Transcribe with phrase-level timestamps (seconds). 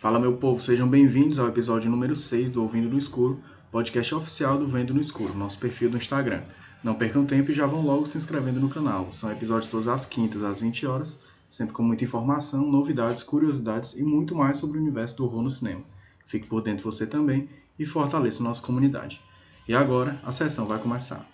[0.00, 3.38] Fala meu povo, sejam bem-vindos ao episódio número 6 do Ouvindo no Escuro,
[3.70, 6.40] podcast oficial do Vendo no Escuro, nosso perfil do Instagram.
[6.82, 9.12] Não percam tempo e já vão logo se inscrevendo no canal.
[9.12, 14.02] São episódios todas as quintas às 20 horas, sempre com muita informação, novidades, curiosidades e
[14.02, 15.82] muito mais sobre o universo do horror no cinema.
[16.24, 19.20] Fique por dentro você também e fortaleça nossa comunidade.
[19.68, 21.28] E agora, a sessão vai começar.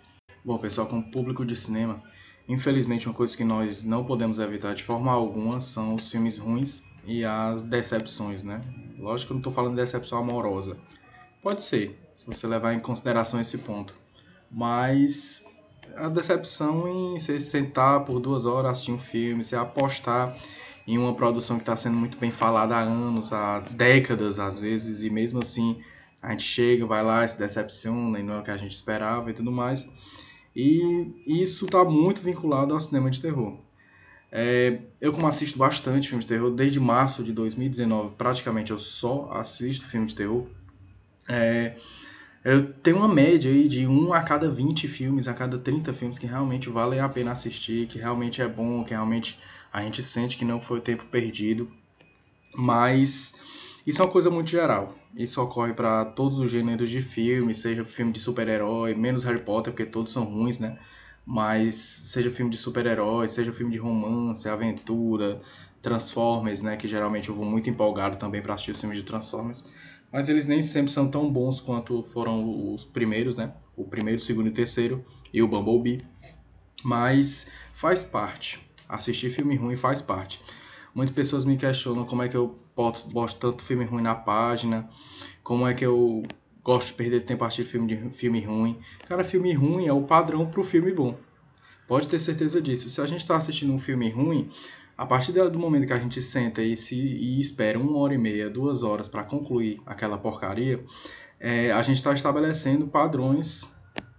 [0.44, 2.02] Bom, pessoal, como público de cinema,
[2.48, 6.95] infelizmente uma coisa que nós não podemos evitar de forma alguma são os filmes ruins
[7.06, 8.60] e as decepções, né?
[8.98, 10.76] Lógico que eu não estou falando de decepção amorosa.
[11.42, 13.94] Pode ser, se você levar em consideração esse ponto.
[14.50, 15.44] Mas
[15.94, 20.36] a decepção em você sentar por duas horas, assistir um filme, você apostar
[20.86, 25.02] em uma produção que está sendo muito bem falada há anos, há décadas às vezes,
[25.02, 25.80] e mesmo assim
[26.22, 29.30] a gente chega, vai lá, se decepciona e não é o que a gente esperava
[29.30, 29.92] e tudo mais.
[30.54, 33.58] E isso está muito vinculado ao cinema de terror.
[34.30, 39.30] É, eu, como assisto bastante filmes de terror, desde março de 2019, praticamente eu só
[39.32, 40.46] assisto filme de terror.
[41.28, 41.76] É,
[42.44, 46.18] eu tenho uma média aí de 1 a cada 20 filmes, a cada 30 filmes
[46.18, 49.38] que realmente valem a pena assistir, que realmente é bom, que realmente
[49.72, 51.68] a gente sente que não foi tempo perdido.
[52.54, 53.40] Mas
[53.86, 54.96] isso é uma coisa muito geral.
[55.16, 59.72] Isso ocorre para todos os gêneros de filme, seja filme de super-herói, menos Harry Potter,
[59.72, 60.78] porque todos são ruins, né?
[61.26, 65.40] Mas seja filme de super-herói, seja filme de romance, aventura,
[65.82, 69.64] Transformers, né, que geralmente eu vou muito empolgado também para assistir os filmes de Transformers,
[70.12, 73.52] mas eles nem sempre são tão bons quanto foram os primeiros, né?
[73.76, 76.00] O primeiro, o segundo e o terceiro e o Bumblebee.
[76.82, 78.60] Mas faz parte.
[78.88, 80.40] Assistir filme ruim faz parte.
[80.94, 84.88] Muitas pessoas me questionam como é que eu boto, boto tanto filme ruim na página,
[85.42, 86.22] como é que eu
[86.66, 88.80] gosto de perder tempo assistindo filme, filme ruim.
[89.08, 91.16] Cara, filme ruim é o padrão pro filme bom.
[91.86, 92.90] Pode ter certeza disso.
[92.90, 94.50] Se a gente está assistindo um filme ruim,
[94.98, 98.18] a partir do momento que a gente senta e, se, e espera uma hora e
[98.18, 100.84] meia, duas horas para concluir aquela porcaria,
[101.38, 103.72] é, a gente está estabelecendo padrões,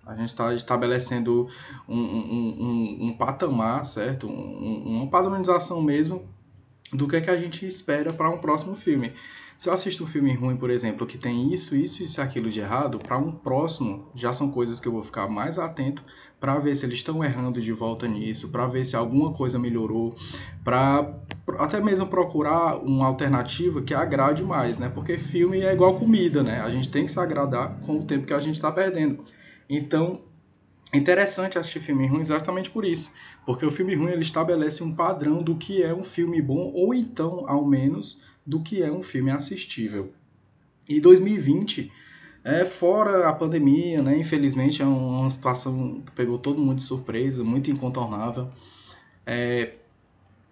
[0.05, 1.47] a gente está estabelecendo
[1.85, 4.25] um, um, um, um, patamar, certo?
[4.25, 6.33] uma padronização mesmo
[6.93, 9.11] do que, é que a gente espera para um próximo filme.
[9.57, 12.59] Se eu assisto um filme ruim, por exemplo, que tem isso, isso e aquilo de
[12.59, 16.05] errado, para um próximo já são coisas que eu vou ficar mais atento
[16.39, 20.15] para ver se eles estão errando de volta nisso, para ver se alguma coisa melhorou,
[20.63, 21.11] para
[21.57, 24.89] até mesmo procurar uma alternativa que agrade mais, né?
[24.89, 26.61] Porque filme é igual comida, né?
[26.61, 29.25] A gente tem que se agradar com o tempo que a gente está perdendo.
[29.67, 30.21] Então,
[30.93, 33.13] interessante assistir filme ruim exatamente por isso,
[33.43, 36.93] porque o filme ruim ele estabelece um padrão do que é um filme bom ou
[36.93, 40.13] então, ao menos, do que é um filme assistível.
[40.87, 41.91] E 2020,
[42.45, 47.43] é, fora a pandemia, né, infelizmente é uma situação que pegou todo mundo de surpresa,
[47.43, 48.49] muito incontornável,
[49.25, 49.73] é,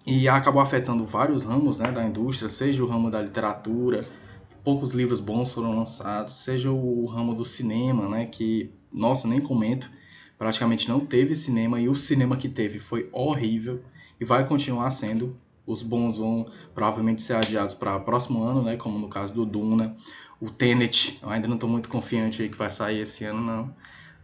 [0.05, 4.05] e acabou afetando vários ramos né, da indústria, seja o ramo da literatura,
[4.61, 9.89] poucos livros bons foram lançados, seja o ramo do cinema, né, que, nossa, nem comento,
[10.37, 13.81] praticamente não teve cinema, e o cinema que teve foi horrível,
[14.19, 18.75] e vai continuar sendo os bons vão provavelmente ser adiados para próximo ano, né?
[18.77, 19.95] Como no caso do Duna.
[20.39, 23.73] O Tenet, eu ainda não estou muito confiante aí que vai sair esse ano, não.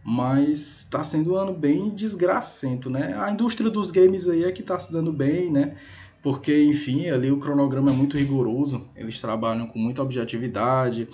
[0.04, 3.16] Mas está sendo um ano bem desgracento, né?
[3.18, 5.76] A indústria dos games aí é que está se dando bem, né?
[6.22, 8.88] Porque, enfim, ali o cronograma é muito rigoroso.
[8.94, 11.08] Eles trabalham com muita objetividade.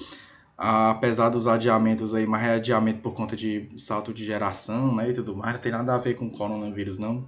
[0.56, 5.10] Apesar dos adiamentos aí, mas é adiamento por conta de salto de geração, né?
[5.10, 5.54] E tudo mais.
[5.54, 7.26] Não tem nada a ver com coronavírus, não.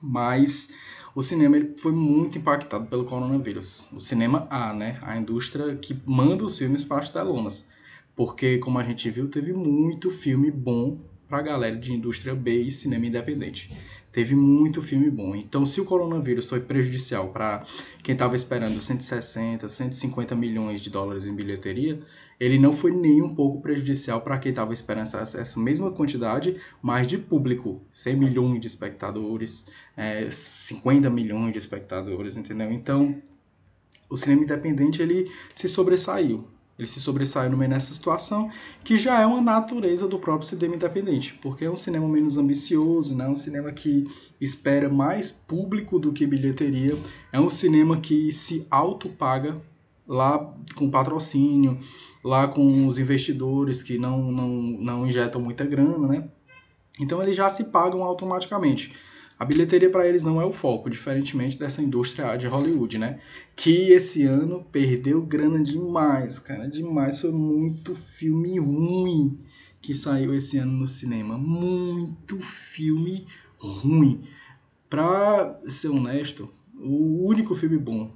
[0.00, 0.74] Mas
[1.14, 3.88] o cinema ele foi muito impactado pelo coronavírus.
[3.92, 4.98] O cinema A, né?
[5.02, 7.68] A indústria que manda os filmes para as telonas.
[8.14, 12.62] Porque, como a gente viu, teve muito filme bom para a galera de indústria B
[12.62, 13.74] e cinema independente.
[14.12, 15.34] Teve muito filme bom.
[15.36, 17.64] Então, se o coronavírus foi prejudicial para
[18.02, 22.00] quem estava esperando 160, 150 milhões de dólares em bilheteria,
[22.40, 26.56] ele não foi nem um pouco prejudicial para quem estava esperando essa, essa, mesma quantidade,
[26.80, 27.82] mas de público.
[27.90, 32.72] 100 milhões de espectadores, é, 50 milhões de espectadores, entendeu?
[32.72, 33.20] Então,
[34.08, 36.48] o cinema independente ele se sobressaiu.
[36.78, 38.50] Ele se sobressai no meio nessa situação,
[38.82, 43.14] que já é uma natureza do próprio cinema independente, porque é um cinema menos ambicioso,
[43.14, 43.28] né?
[43.28, 44.10] um cinema que
[44.40, 46.98] espera mais público do que bilheteria,
[47.30, 49.60] é um cinema que se autopaga
[50.08, 51.78] lá com patrocínio,
[52.22, 56.28] lá com os investidores que não, não, não injetam muita grana, né?
[56.98, 58.92] Então eles já se pagam automaticamente.
[59.38, 63.20] A bilheteria para eles não é o foco, diferentemente dessa indústria de Hollywood, né?
[63.56, 67.22] Que esse ano perdeu grana demais, cara, demais.
[67.22, 69.40] Foi muito filme ruim
[69.80, 71.38] que saiu esse ano no cinema.
[71.38, 73.26] Muito filme
[73.58, 74.24] ruim.
[74.90, 78.12] Pra ser honesto, o único filme bom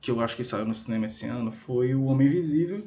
[0.00, 2.84] que eu acho que saiu no cinema esse ano, foi O Homem Invisível.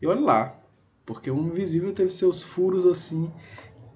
[0.00, 0.60] E olha lá,
[1.04, 3.32] porque O Invisível teve seus furos assim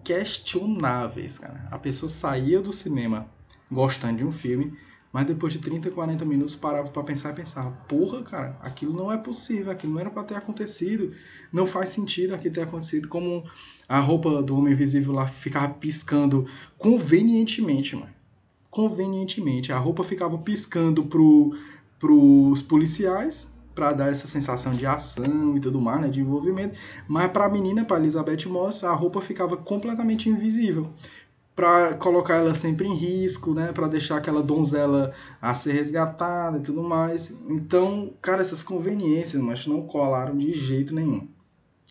[0.03, 1.69] questionáveis, cara.
[1.71, 3.29] A pessoa saía do cinema
[3.71, 4.77] gostando de um filme,
[5.13, 9.13] mas depois de 30, 40 minutos parava para pensar e pensava: porra, cara, aquilo não
[9.13, 11.13] é possível, aquilo não era para ter acontecido,
[11.53, 13.09] não faz sentido aquilo ter acontecido.
[13.09, 13.45] Como
[13.89, 16.47] a roupa do Homem Invisível lá ficava piscando
[16.79, 18.13] convenientemente, mano.
[18.71, 19.73] Convenientemente.
[19.73, 21.53] A roupa ficava piscando pro,
[21.99, 26.79] pros policiais para dar essa sensação de ação e tudo mais, né, de envolvimento,
[27.09, 30.93] mas para a menina, para Elizabeth Moss, a roupa ficava completamente invisível
[31.55, 35.13] para colocar ela sempre em risco, né, para deixar aquela donzela
[35.43, 37.37] a ser resgatada e tudo mais.
[37.51, 41.29] Então, cara, essas conveniências, mas não colaram de jeito nenhum.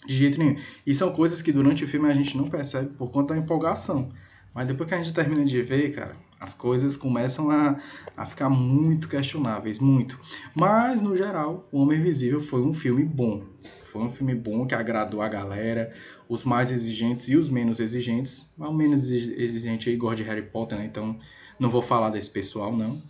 [0.08, 0.56] De jeito nenhum.
[0.88, 4.10] E são coisas que durante o filme a gente não percebe por conta da empolgação.
[4.56, 7.78] Mas depois que a gente termina de ver, cara, as coisas começam a,
[8.16, 10.20] a ficar muito questionáveis, muito.
[10.56, 13.44] Mas, no geral, O Homem Invisível foi um filme bom.
[13.84, 15.92] Foi um filme bom que agradou a galera,
[16.30, 18.50] os mais exigentes e os menos exigentes.
[18.58, 20.86] O menos exigente aí gosta de Harry Potter, né?
[20.86, 21.18] Então
[21.60, 23.02] não vou falar desse pessoal, não.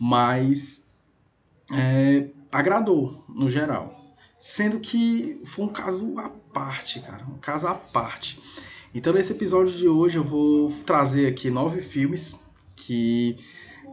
[0.00, 0.90] Mas
[1.70, 4.16] é, agradou, no geral.
[4.38, 7.24] Sendo que foi um caso à parte, cara.
[7.26, 8.40] Um caso à parte.
[8.94, 12.44] Então, nesse episódio de hoje, eu vou trazer aqui nove filmes
[12.82, 13.36] que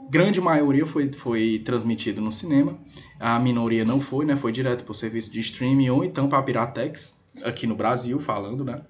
[0.09, 2.77] grande maioria foi, foi transmitido no cinema.
[3.19, 4.35] A minoria não foi, né?
[4.35, 8.19] Foi direto para o serviço de streaming ou então para a Piratex, aqui no Brasil,
[8.19, 8.81] falando, né?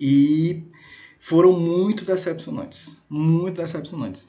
[0.00, 0.64] E
[1.18, 3.00] foram muito decepcionantes.
[3.08, 4.28] Muito decepcionantes.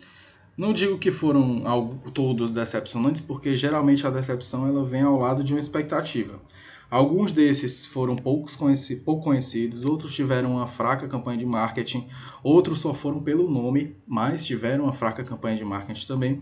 [0.58, 5.54] Não digo que foram todos decepcionantes, porque geralmente a decepção ela vem ao lado de
[5.54, 6.42] uma expectativa.
[6.90, 12.08] Alguns desses foram poucos conheci pouco conhecidos, outros tiveram uma fraca campanha de marketing,
[12.42, 16.42] outros só foram pelo nome, mas tiveram uma fraca campanha de marketing também.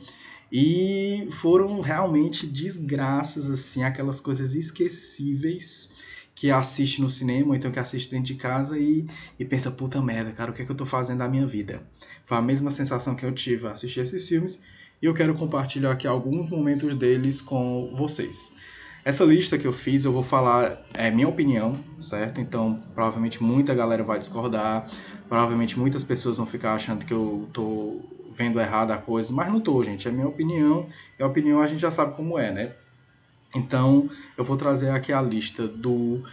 [0.51, 5.95] E foram realmente desgraças, assim, aquelas coisas esquecíveis
[6.35, 9.07] que assiste no cinema, então que assiste dentro de casa e,
[9.39, 11.81] e pensa, puta merda, cara, o que é que eu tô fazendo da minha vida?
[12.23, 14.61] Foi a mesma sensação que eu tive ao assistir esses filmes
[15.01, 18.74] e eu quero compartilhar aqui alguns momentos deles com vocês.
[19.05, 22.41] Essa lista que eu fiz, eu vou falar, é minha opinião, certo?
[22.41, 24.89] Então, provavelmente muita galera vai discordar,
[25.29, 29.59] provavelmente muitas pessoas vão ficar achando que eu tô vendo errada a coisa, mas não
[29.61, 30.87] tô, gente, é minha opinião,
[31.19, 32.71] e a opinião a gente já sabe como é, né?
[33.55, 36.23] Então, eu vou trazer aqui a lista do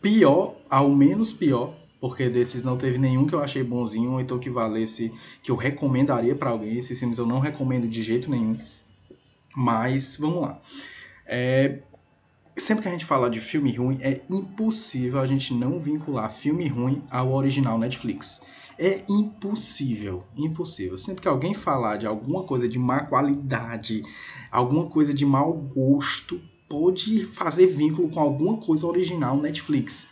[0.00, 4.38] pior ao menos pior, porque desses não teve nenhum que eu achei bonzinho, ou então
[4.38, 5.12] que valesse,
[5.42, 6.78] que eu recomendaria para alguém.
[6.78, 8.58] Esses filmes eu não recomendo de jeito nenhum.
[9.54, 10.60] Mas, vamos lá.
[11.26, 11.78] É,
[12.56, 16.66] sempre que a gente fala de filme ruim, é impossível a gente não vincular filme
[16.68, 18.42] ruim ao original Netflix.
[18.78, 20.98] É impossível, impossível.
[20.98, 24.02] Sempre que alguém falar de alguma coisa de má qualidade,
[24.50, 30.10] alguma coisa de mau gosto, pode fazer vínculo com alguma coisa original Netflix.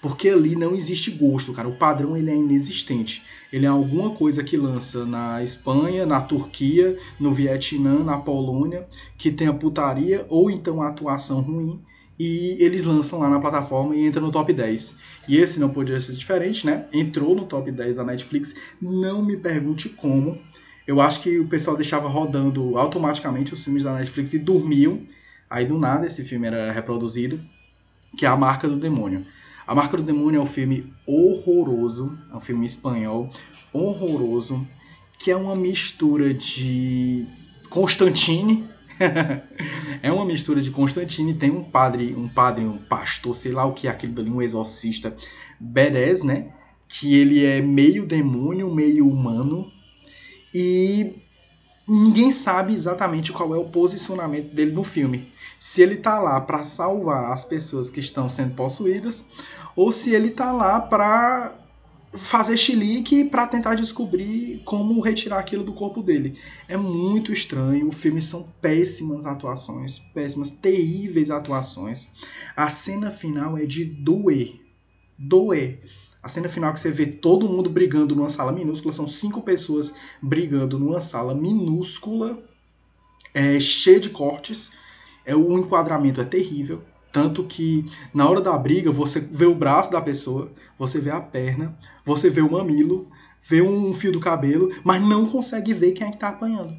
[0.00, 1.68] Porque ali não existe gosto, cara.
[1.68, 3.22] O padrão ele é inexistente.
[3.52, 8.86] Ele é alguma coisa que lança na Espanha, na Turquia, no Vietnã, na Polônia,
[9.18, 11.80] que tem a putaria ou então a atuação ruim.
[12.18, 14.96] E eles lançam lá na plataforma e entra no top 10.
[15.26, 16.86] E esse não podia ser diferente, né?
[16.92, 18.54] Entrou no top 10 da Netflix.
[18.80, 20.38] Não me pergunte como.
[20.86, 25.00] Eu acho que o pessoal deixava rodando automaticamente os filmes da Netflix e dormiam.
[25.48, 27.40] Aí do nada esse filme era reproduzido,
[28.16, 29.24] que é A Marca do Demônio.
[29.70, 33.30] A Marca do Demônio é um filme horroroso, é um filme espanhol
[33.72, 34.66] horroroso,
[35.16, 37.24] que é uma mistura de
[37.68, 38.68] Constantine.
[40.02, 43.72] é uma mistura de Constantine, tem um padre, um padre, um pastor, sei lá o
[43.72, 45.16] que é aquele dali, um exorcista,
[45.60, 46.48] Beres, né?
[46.88, 49.70] Que ele é meio demônio, meio humano.
[50.52, 51.14] E
[51.86, 55.29] ninguém sabe exatamente qual é o posicionamento dele no filme.
[55.60, 59.26] Se ele tá lá para salvar as pessoas que estão sendo possuídas
[59.76, 61.54] ou se ele tá lá para
[62.14, 66.38] fazer chilique para tentar descobrir como retirar aquilo do corpo dele.
[66.66, 72.08] É muito estranho, o filme são péssimas atuações, péssimas, terríveis atuações.
[72.56, 74.58] A cena final é de doer.
[75.18, 75.78] Doer.
[76.22, 79.94] A cena final que você vê todo mundo brigando numa sala minúscula, são cinco pessoas
[80.22, 82.42] brigando numa sala minúscula,
[83.34, 84.72] é, cheia de cortes.
[85.24, 86.82] É, o enquadramento é terrível.
[87.12, 91.20] Tanto que na hora da briga você vê o braço da pessoa, você vê a
[91.20, 93.08] perna, você vê o mamilo,
[93.42, 96.74] vê um fio do cabelo, mas não consegue ver quem é que tá apanhando.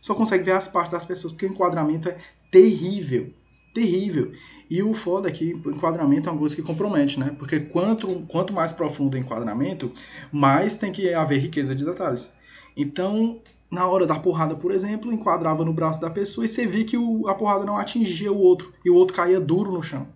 [0.00, 2.16] Só consegue ver as partes das pessoas, porque o enquadramento é
[2.50, 3.32] terrível.
[3.72, 4.32] Terrível.
[4.68, 7.34] E o foda é que o enquadramento é uma coisa que compromete, né?
[7.38, 9.90] Porque quanto, quanto mais profundo o enquadramento,
[10.32, 12.32] mais tem que haver riqueza de detalhes.
[12.76, 16.84] Então, na hora da porrada, por exemplo, enquadrava no braço da pessoa e você via
[16.84, 20.08] que o, a porrada não atingia o outro e o outro caía duro no chão.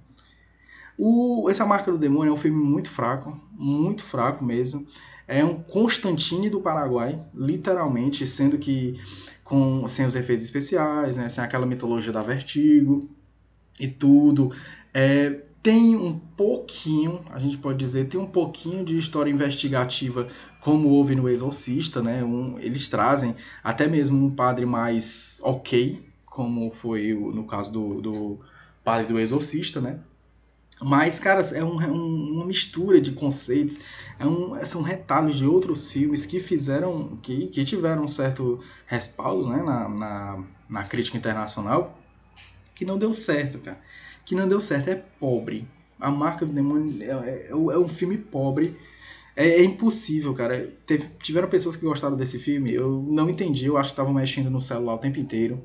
[0.97, 4.87] O, essa Marca do Demônio é um filme muito fraco, muito fraco mesmo.
[5.27, 9.01] É um Constantine do Paraguai, literalmente, sendo que
[9.43, 13.09] com sem os efeitos especiais, né, sem aquela mitologia da Vertigo
[13.81, 14.53] e tudo.
[14.93, 20.27] É, tem um pouquinho, a gente pode dizer, tem um pouquinho de história investigativa,
[20.61, 22.23] como houve no Exorcista, né?
[22.23, 28.39] Um, eles trazem até mesmo um padre mais ok, como foi no caso do, do
[28.85, 29.99] padre do Exorcista, né?
[30.83, 33.81] Mas, cara, é, um, é um, uma mistura de conceitos,
[34.19, 39.47] é um, são retalhos de outros filmes que fizeram, que, que tiveram um certo respaldo
[39.47, 41.99] né, na, na, na crítica internacional,
[42.75, 43.79] que não deu certo, cara
[44.31, 44.89] que não deu certo.
[44.89, 45.67] É pobre.
[46.01, 48.77] A Marca do Demônio é, é, é um filme pobre.
[49.41, 50.71] É, é impossível, cara.
[50.85, 52.75] Teve, tiveram pessoas que gostaram desse filme.
[52.75, 53.65] Eu não entendi.
[53.65, 55.63] Eu acho que estavam mexendo no celular o tempo inteiro.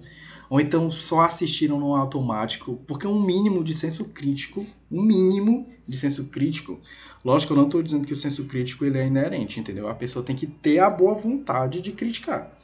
[0.50, 2.80] Ou então só assistiram no automático.
[2.88, 4.66] Porque um mínimo de senso crítico.
[4.90, 6.80] Um mínimo de senso crítico.
[7.24, 9.90] Lógico, eu não estou dizendo que o senso crítico ele é inerente, entendeu?
[9.90, 12.58] A pessoa tem que ter a boa vontade de criticar.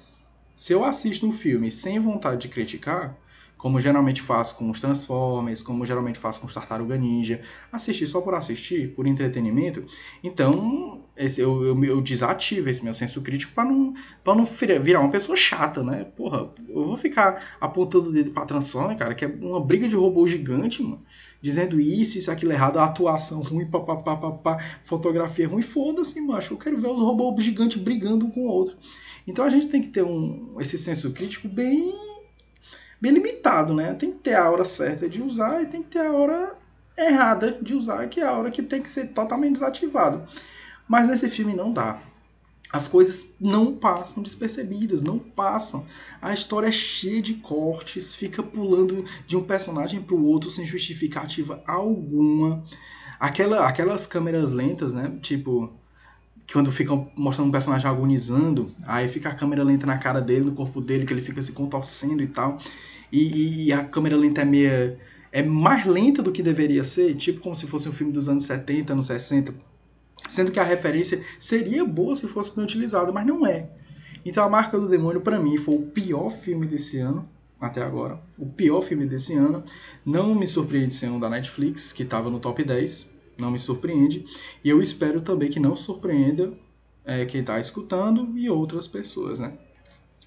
[0.55, 3.17] Se eu assisto um filme sem vontade de criticar,
[3.61, 7.41] como geralmente faço com os Transformers, como geralmente faço com os Tartaruga Ninja,
[7.71, 9.85] assistir só por assistir, por entretenimento,
[10.23, 14.99] então esse, eu, eu, eu desativo esse meu senso crítico para não, pra não virar
[14.99, 16.05] uma pessoa chata, né?
[16.05, 19.95] Porra, eu vou ficar apontando o dedo pra Transformers, cara, que é uma briga de
[19.95, 21.03] robô gigante, mano,
[21.39, 26.57] dizendo isso, isso, aquilo errado, a atuação ruim, papapá, papá, fotografia ruim, foda-se, macho, eu
[26.57, 28.75] quero ver os robôs gigantes brigando um com o outro.
[29.27, 31.93] Então a gente tem que ter um, esse senso crítico bem
[33.01, 33.95] bem limitado, né?
[33.95, 36.55] Tem que ter a hora certa de usar e tem que ter a hora
[36.95, 40.23] errada de usar, que é a hora que tem que ser totalmente desativado.
[40.87, 41.99] Mas nesse filme não dá.
[42.71, 45.85] As coisas não passam despercebidas, não passam.
[46.21, 50.65] A história é cheia de cortes, fica pulando de um personagem para o outro sem
[50.65, 52.63] justificativa alguma.
[53.19, 55.11] Aquela, aquelas câmeras lentas, né?
[55.21, 55.73] Tipo,
[56.51, 60.53] quando ficam mostrando um personagem agonizando, aí fica a câmera lenta na cara dele, no
[60.53, 62.59] corpo dele, que ele fica se contorcendo e tal
[63.11, 64.99] e, e a câmera lenta é meia.
[65.31, 68.45] é mais lenta do que deveria ser, tipo como se fosse um filme dos anos
[68.45, 69.53] 70, anos 60.
[70.27, 73.69] Sendo que a referência seria boa se fosse bem utilizada, mas não é.
[74.23, 77.27] Então a Marca do Demônio, para mim, foi o pior filme desse ano,
[77.59, 78.19] até agora.
[78.37, 79.63] O pior filme desse ano.
[80.05, 83.11] Não me surpreende ser um da Netflix, que estava no top 10.
[83.37, 84.25] Não me surpreende.
[84.63, 86.53] E eu espero também que não surpreenda
[87.03, 89.53] é, quem está escutando e outras pessoas, né?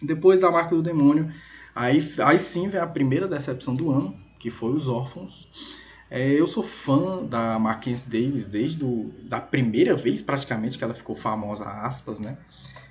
[0.03, 1.33] Depois da Marca do Demônio,
[1.75, 5.49] Aí, aí sim vem a primeira decepção do ano, que foi Os Órfãos.
[6.09, 10.95] É, eu sou fã da Mackenzie Davis desde do, da primeira vez praticamente que ela
[10.95, 12.39] ficou famosa, aspas, né?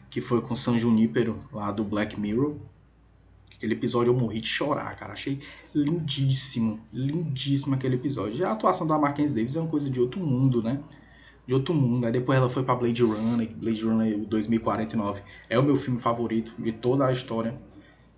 [0.10, 2.58] Que foi com San Junipero, lá do Black Mirror.
[3.56, 5.14] Aquele episódio eu morri de chorar, cara.
[5.14, 5.40] Achei
[5.74, 8.40] lindíssimo, lindíssimo aquele episódio.
[8.40, 10.82] E a atuação da Mackenzie Davis é uma coisa de outro mundo, né?
[11.48, 12.06] De outro mundo.
[12.06, 16.54] Aí depois ela foi para Blade Runner, Blade Runner 2049 é o meu filme favorito
[16.60, 17.58] de toda a história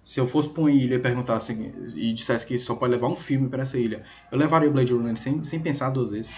[0.05, 1.51] se eu fosse para uma ilha e perguntasse
[1.95, 5.17] e dissesse que só pode levar um filme para essa ilha, eu levaria Blade Runner
[5.17, 6.31] sem, sem pensar duas vezes,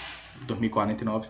[0.48, 1.28] 2049.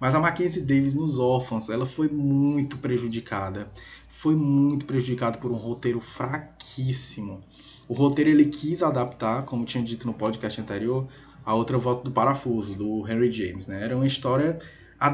[0.00, 3.70] Mas a Mackenzie Davis nos Órfãos, ela foi muito prejudicada.
[4.08, 7.42] Foi muito prejudicada por um roteiro fraquíssimo.
[7.86, 11.06] O roteiro ele quis adaptar, como tinha dito no podcast anterior,
[11.44, 13.66] a outra volta do parafuso, do Henry James.
[13.66, 13.84] Né?
[13.84, 14.58] Era uma história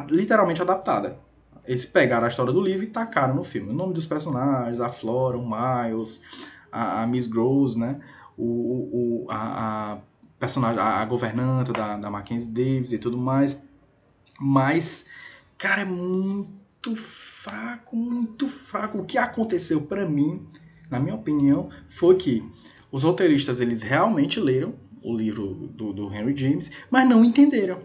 [0.09, 1.19] literalmente adaptada
[1.67, 3.71] eles pegaram a história do livro e tacaram no filme.
[3.71, 6.21] O nome dos personagens, a Flora, o Miles,
[6.71, 8.01] a, a Miss Gross, né?
[8.37, 9.99] O, o, a, a
[10.39, 13.63] personagem, a, a governanta da, da Mackenzie Davis e tudo mais.
[14.39, 15.09] Mas,
[15.57, 18.99] cara, é muito fraco, muito fraco.
[18.99, 20.47] O que aconteceu para mim,
[20.91, 22.45] na minha opinião, foi que
[22.91, 27.79] os roteiristas eles realmente leram o livro do, do Henry James, mas não entenderam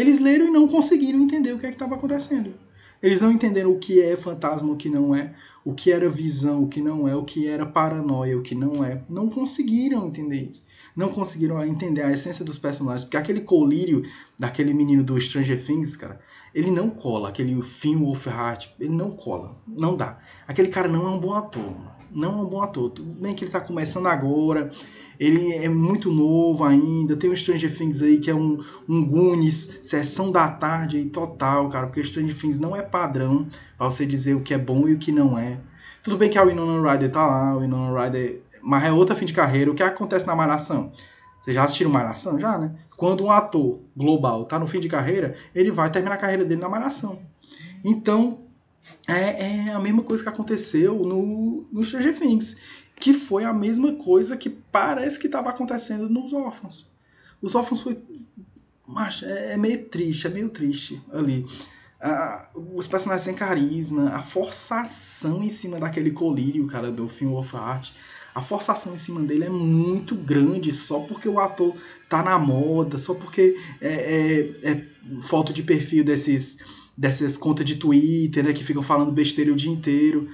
[0.00, 2.54] eles leram e não conseguiram entender o que é estava acontecendo.
[3.02, 5.32] Eles não entenderam o que é fantasma, o que não é,
[5.64, 8.84] o que era visão, o que não é, o que era paranoia, o que não
[8.84, 9.02] é.
[9.08, 10.64] Não conseguiram entender isso.
[10.96, 13.04] Não conseguiram entender a essência dos personagens.
[13.04, 14.02] Porque aquele colírio
[14.38, 16.20] daquele menino do Stranger Things, cara,
[16.52, 17.28] ele não cola.
[17.28, 19.56] Aquele Finn Wolfhard, ele não cola.
[19.66, 20.18] Não dá.
[20.46, 21.74] Aquele cara não é um bom ator.
[22.10, 22.90] Não é um bom ator.
[22.90, 24.72] Tudo bem que ele tá começando agora
[25.18, 27.16] ele é muito novo ainda.
[27.16, 31.68] Tem o Stranger Things aí, que é um, um Goonies, sessão da tarde aí total,
[31.68, 31.86] cara.
[31.86, 33.46] Porque Stranger Things não é padrão
[33.76, 35.58] para você dizer o que é bom e o que não é.
[36.02, 38.42] Tudo bem que a Winona Ryder tá lá, o Winona Ryder...
[38.62, 39.70] Mas é outra fim de carreira.
[39.70, 40.92] O que acontece na Malhação?
[41.40, 42.38] Vocês já assistiram Malhação?
[42.38, 42.72] Já, né?
[42.96, 46.60] Quando um ator global tá no fim de carreira, ele vai terminar a carreira dele
[46.60, 47.20] na Malhação.
[47.84, 48.40] Então,
[49.06, 52.58] é, é a mesma coisa que aconteceu no, no Stranger Things,
[52.98, 56.86] que foi a mesma coisa que parece que estava acontecendo nos órfãos.
[57.40, 57.98] Os órfãos foi.
[58.86, 61.46] Mas é, é meio triste, é meio triste ali.
[62.00, 67.56] Ah, os personagens sem carisma, a forçação em cima daquele colírio, cara, do Film of
[67.56, 67.90] Art.
[68.34, 71.74] A forçação em cima dele é muito grande só porque o ator
[72.08, 74.86] tá na moda, só porque é, é, é
[75.20, 76.64] foto de perfil desses
[76.96, 80.28] dessas contas de Twitter, né, que ficam falando besteira o dia inteiro.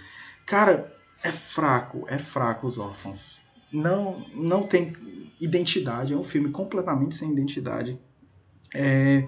[0.47, 0.93] Cara,
[1.24, 3.40] é fraco, é fraco os órfãos.
[3.72, 4.92] Não, não tem
[5.40, 7.98] identidade, é um filme completamente sem identidade.
[8.72, 9.26] É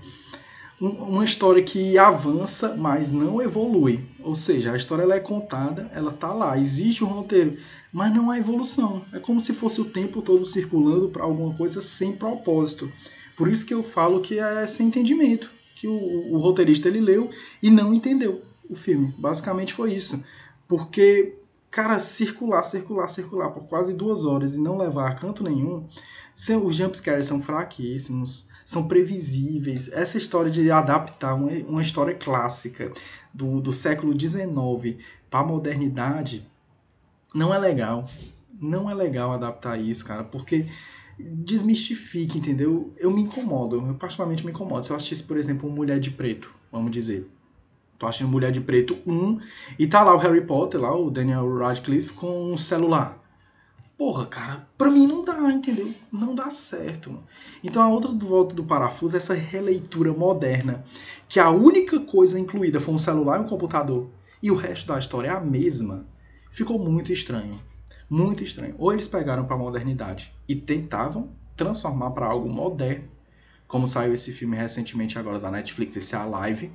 [0.79, 4.05] uma história que avança, mas não evolui.
[4.21, 7.57] Ou seja, a história ela é contada, ela tá lá, existe um roteiro,
[7.91, 9.03] mas não há evolução.
[9.13, 12.93] É como se fosse o tempo todo circulando para alguma coisa sem propósito.
[13.37, 17.31] Por isso que eu falo que é sem entendimento que o, o roteirista ele leu
[17.63, 19.15] e não entendeu o filme.
[19.17, 20.25] Basicamente foi isso.
[20.67, 21.35] Porque,
[21.77, 25.87] cara, circular, circular, circular por quase duas horas e não levar a canto nenhum,
[26.65, 29.93] os jumpscares são fraquíssimos, são previsíveis.
[29.93, 32.91] Essa história de adaptar uma, uma história clássica
[33.33, 36.51] do, do século XIX para a modernidade
[37.35, 38.09] não é legal.
[38.59, 40.65] Não é legal adaptar isso, cara, porque
[41.19, 42.91] desmistifique, entendeu?
[42.97, 44.87] Eu me incomodo, eu particularmente me incomodo.
[44.87, 47.31] Se eu assistisse, por exemplo, Mulher de Preto, vamos dizer.
[48.05, 49.41] Assistindo Mulher de Preto 1
[49.79, 53.23] e tá lá o Harry Potter, lá o Daniel Radcliffe com um celular.
[53.97, 55.95] Porra, cara, pra mim não dá, entendeu?
[56.13, 57.19] Não dá certo.
[57.65, 60.85] Então a outra Volta do Parafuso é essa releitura moderna,
[61.27, 64.11] que a única coisa incluída foi um celular e um computador,
[64.43, 66.05] e o resto da história é a mesma.
[66.51, 67.59] Ficou muito estranho.
[68.09, 68.75] Muito estranho.
[68.79, 73.09] Ou eles pegaram para a modernidade e tentavam transformar para algo moderno,
[73.67, 76.71] como saiu esse filme recentemente agora da Netflix, esse Alive,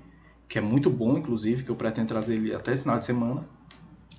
[0.51, 3.47] que é muito bom, inclusive, que eu pretendo trazer ele até esse final de semana.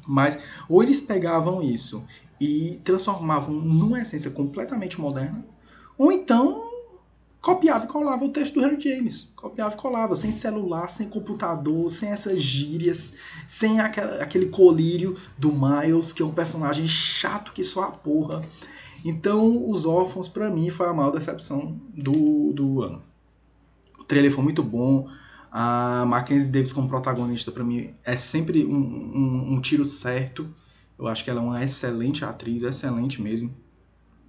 [0.07, 2.07] Mas ou eles pegavam isso
[2.41, 5.45] e transformavam numa essência completamente moderna,
[5.99, 6.71] ou então
[7.39, 9.31] copiava e colava o texto do Harry James.
[9.37, 15.53] Copiava e colava, sem celular, sem computador, sem essas gírias, sem aquela, aquele colírio do
[15.53, 18.43] Miles, que é um personagem chato que só a porra.
[19.05, 23.03] Então, Os Órfãos, para mim, foi a maior decepção do, do ano.
[23.99, 25.07] O trailer foi muito bom.
[25.55, 30.49] A Mackenzie Davis como protagonista, para mim, é sempre um, um, um tiro certo.
[30.99, 33.55] Eu acho que ela é uma excelente atriz, excelente mesmo.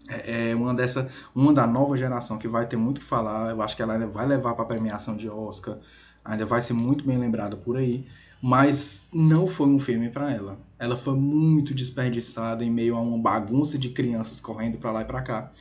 [0.10, 3.52] É, é uma dessa uma da nova geração que vai ter muito que falar.
[3.52, 5.78] Eu acho que ela vai levar para premiação de Oscar.
[6.26, 8.06] Ainda vai ser muito bem lembrada por aí.
[8.42, 10.60] Mas não foi um filme para ela.
[10.78, 15.06] Ela foi muito desperdiçada em meio a uma bagunça de crianças correndo para lá e
[15.06, 15.54] para cá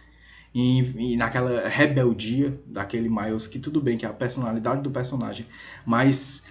[0.55, 5.47] e, e, naquela rebeldia daquele Miles que tudo bem que é a personalidade do personagem
[5.87, 6.45] mas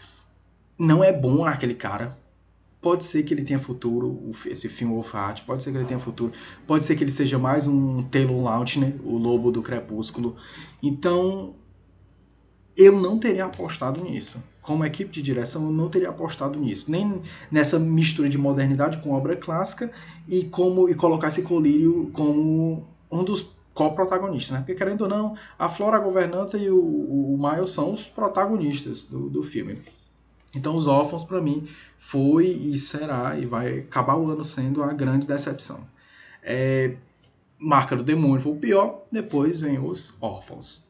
[0.78, 2.18] não é bom naquele cara
[2.82, 6.00] Pode ser que ele tenha futuro, esse filme Wolf Heart, pode ser que ele tenha
[6.00, 6.34] futuro,
[6.66, 10.36] pode ser que ele seja mais um Taylor Lautner, o lobo do crepúsculo.
[10.82, 11.54] Então,
[12.76, 14.42] eu não teria apostado nisso.
[14.64, 16.90] Como equipe de direção, eu não teria apostado nisso.
[16.90, 19.92] Nem nessa mistura de modernidade com obra clássica
[20.28, 23.48] e como e colocar esse colírio como um dos
[23.89, 24.58] co-protagonistas, né?
[24.60, 29.06] Porque, querendo ou não, a Flora a governanta e o, o Miles são os protagonistas
[29.06, 29.82] do, do filme.
[30.54, 31.67] Então, Os Órfãos, para mim,
[31.98, 35.88] foi e será e vai acabar o ano sendo a grande decepção.
[36.44, 36.96] É,
[37.58, 40.86] Marca do Demônio foi o pior, depois vem Os Órfãos.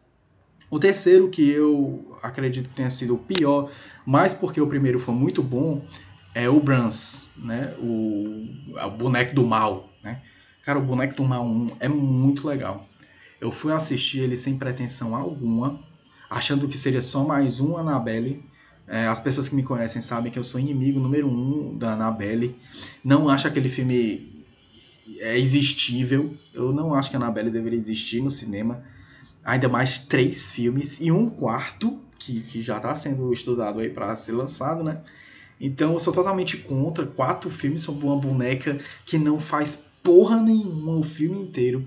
[0.69, 3.69] O terceiro, que eu acredito tenha sido o pior,
[4.05, 5.83] mas porque o primeiro foi muito bom,
[6.33, 7.75] é o Brans, né?
[7.77, 8.47] O,
[8.85, 9.90] o boneco do mal?
[10.65, 12.87] Cara, o boneco do mal 1 é muito legal.
[13.39, 15.79] Eu fui assistir ele sem pretensão alguma,
[16.29, 18.43] achando que seria só mais um Annabelle
[18.91, 22.53] é, as pessoas que me conhecem sabem que eu sou inimigo número um da Annabelle.
[23.01, 24.45] Não acho aquele filme
[25.19, 26.35] é existível.
[26.53, 28.83] Eu não acho que a Annabelle deveria existir no cinema.
[29.45, 34.13] Ainda mais três filmes e um quarto, que, que já está sendo estudado aí para
[34.15, 35.01] ser lançado, né?
[35.59, 40.97] Então eu sou totalmente contra quatro filmes sobre uma boneca que não faz porra nenhuma
[40.97, 41.85] o filme inteiro.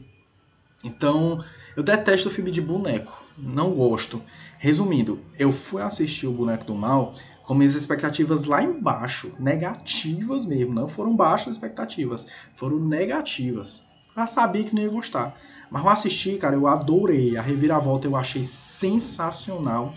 [0.83, 1.43] Então
[1.77, 3.25] eu detesto filme de boneco.
[3.37, 4.23] Não gosto.
[4.59, 10.73] Resumindo, eu fui assistir o Boneco do Mal com minhas expectativas lá embaixo, negativas mesmo,
[10.73, 13.83] não foram baixas expectativas, foram negativas.
[14.17, 15.39] Já sabia que não ia gostar.
[15.71, 17.37] Mas eu assisti, cara, eu adorei.
[17.37, 19.93] A reviravolta eu achei sensacional,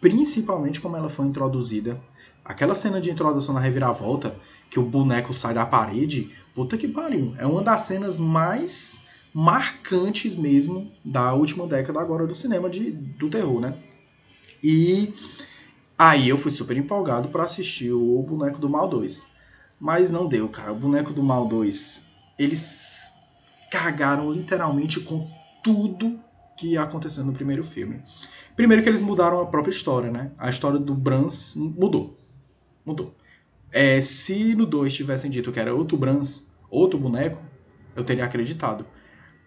[0.00, 2.00] principalmente como ela foi introduzida.
[2.44, 4.34] Aquela cena de introdução na reviravolta,
[4.70, 7.36] que o boneco sai da parede, puta que pariu.
[7.38, 13.30] É uma das cenas mais marcantes mesmo da última década agora do cinema de, do
[13.30, 13.74] terror, né?
[14.60, 15.14] E
[15.96, 19.26] Aí eu fui super empolgado para assistir o Boneco do Mal 2.
[19.80, 20.72] Mas não deu, cara.
[20.72, 23.18] O Boneco do Mal 2, eles
[23.68, 25.28] cagaram literalmente com
[25.60, 26.20] tudo
[26.56, 28.00] que aconteceu no primeiro filme.
[28.54, 30.30] Primeiro que eles mudaram a própria história, né?
[30.38, 32.16] A história do Brans mudou.
[32.86, 33.16] Mudou.
[33.70, 37.42] É, se no 2 tivessem dito que era outro Brans, outro boneco,
[37.94, 38.86] eu teria acreditado.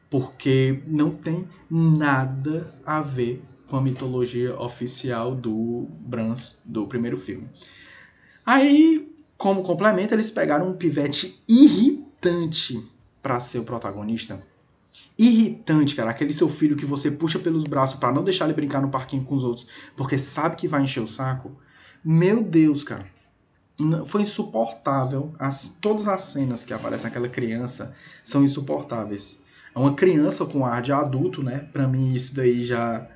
[0.10, 7.48] Porque não tem nada a ver com a mitologia oficial do Brans do primeiro filme.
[8.46, 12.86] Aí, como complemento, eles pegaram um pivete irritante
[13.24, 14.42] para ser o protagonista.
[15.18, 18.82] Irritante, cara, aquele seu filho que você puxa pelos braços para não deixar ele brincar
[18.82, 21.52] no parquinho com os outros, porque sabe que vai encher o saco.
[22.04, 23.06] Meu Deus, cara.
[24.06, 25.34] Foi insuportável.
[25.40, 29.44] As, todas as cenas que aparecem aquela criança são insuportáveis.
[29.74, 31.68] É uma criança com ar de adulto, né?
[31.72, 33.08] Pra mim, isso daí já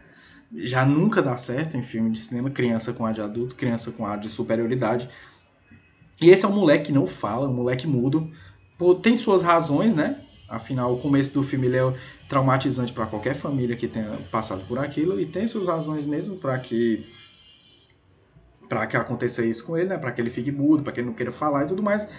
[0.58, 2.50] já nunca dá certo em filme de cinema.
[2.50, 5.10] Criança com ar de adulto, criança com ar de superioridade.
[6.22, 8.32] E esse é um moleque que não fala, um moleque mudo.
[9.02, 10.18] Tem suas razões, né?
[10.48, 11.94] Afinal, o começo do filme é
[12.30, 16.58] traumatizante para qualquer família que tenha passado por aquilo e tem suas razões mesmo para
[16.60, 17.04] que
[18.68, 19.98] para que aconteça isso com ele, né?
[19.98, 22.10] Para que ele fique mudo, para que ele não queira falar e tudo mais.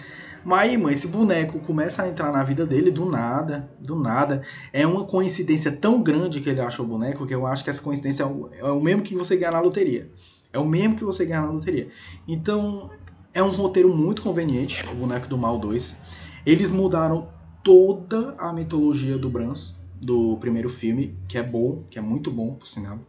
[0.43, 4.41] Mas, mãe, esse boneco começa a entrar na vida dele do nada, do nada.
[4.71, 7.81] É uma coincidência tão grande que ele acha o boneco que eu acho que essa
[7.81, 10.09] coincidência é o, é o mesmo que você ganhar na loteria.
[10.53, 11.89] É o mesmo que você ganhar na loteria.
[12.27, 12.89] Então,
[13.33, 16.01] é um roteiro muito conveniente, o Boneco do Mal 2.
[16.45, 17.27] Eles mudaram
[17.61, 22.53] toda a mitologia do Brans, do primeiro filme, que é bom, que é muito bom,
[22.53, 22.99] por sinal.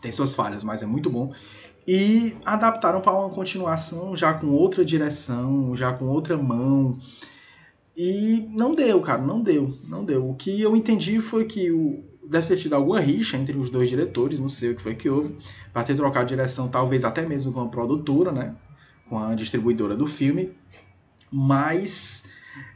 [0.00, 1.32] Tem suas falhas, mas é muito bom.
[1.86, 6.98] E adaptaram para uma continuação já com outra direção, já com outra mão.
[7.96, 10.28] E não deu, cara, não deu, não deu.
[10.28, 13.88] O que eu entendi foi que o, deve ter tido alguma rixa entre os dois
[13.88, 15.36] diretores, não sei o que foi que houve,
[15.72, 18.54] para ter trocado direção, talvez até mesmo com a produtora, né?
[19.08, 20.52] Com a distribuidora do filme.
[21.30, 22.30] Mas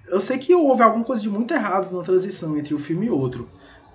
[0.08, 3.10] eu sei que houve alguma coisa de muito errado na transição entre um filme e
[3.10, 3.48] outro.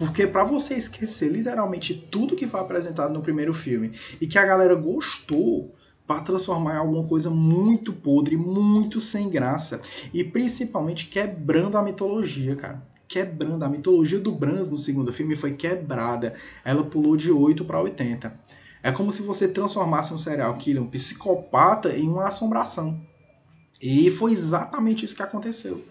[0.03, 4.45] Porque para você esquecer literalmente tudo que foi apresentado no primeiro filme e que a
[4.45, 5.73] galera gostou
[6.05, 9.81] para transformar em alguma coisa muito podre, muito sem graça
[10.13, 12.85] e principalmente quebrando a mitologia, cara.
[13.07, 16.33] Quebrando a mitologia do Brans no segundo filme foi quebrada.
[16.65, 18.37] Ela pulou de 8 para 80.
[18.83, 22.99] É como se você transformasse um serial killer, um psicopata em uma assombração.
[23.81, 25.81] E foi exatamente isso que aconteceu.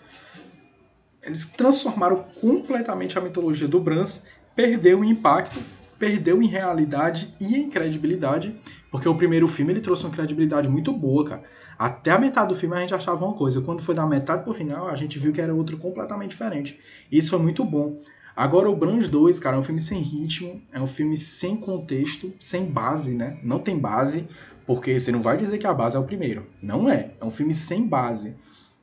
[1.23, 5.61] Eles transformaram completamente a mitologia do Brans, perdeu em impacto,
[5.99, 8.59] perdeu em realidade e em credibilidade,
[8.91, 11.43] porque o primeiro filme ele trouxe uma credibilidade muito boa, cara.
[11.79, 14.53] Até a metade do filme a gente achava uma coisa, quando foi da metade pro
[14.53, 16.81] final a gente viu que era outra completamente diferente.
[17.11, 18.01] Isso foi muito bom.
[18.35, 22.33] Agora o Brans 2, cara, é um filme sem ritmo, é um filme sem contexto,
[22.41, 23.39] sem base, né?
[23.43, 24.27] Não tem base,
[24.67, 26.47] porque você não vai dizer que a base é o primeiro.
[26.63, 27.13] Não é.
[27.21, 28.37] É um filme sem base.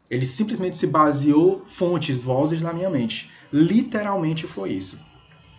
[0.09, 3.29] Ele simplesmente se baseou fontes, vozes na minha mente.
[3.53, 4.99] Literalmente foi isso.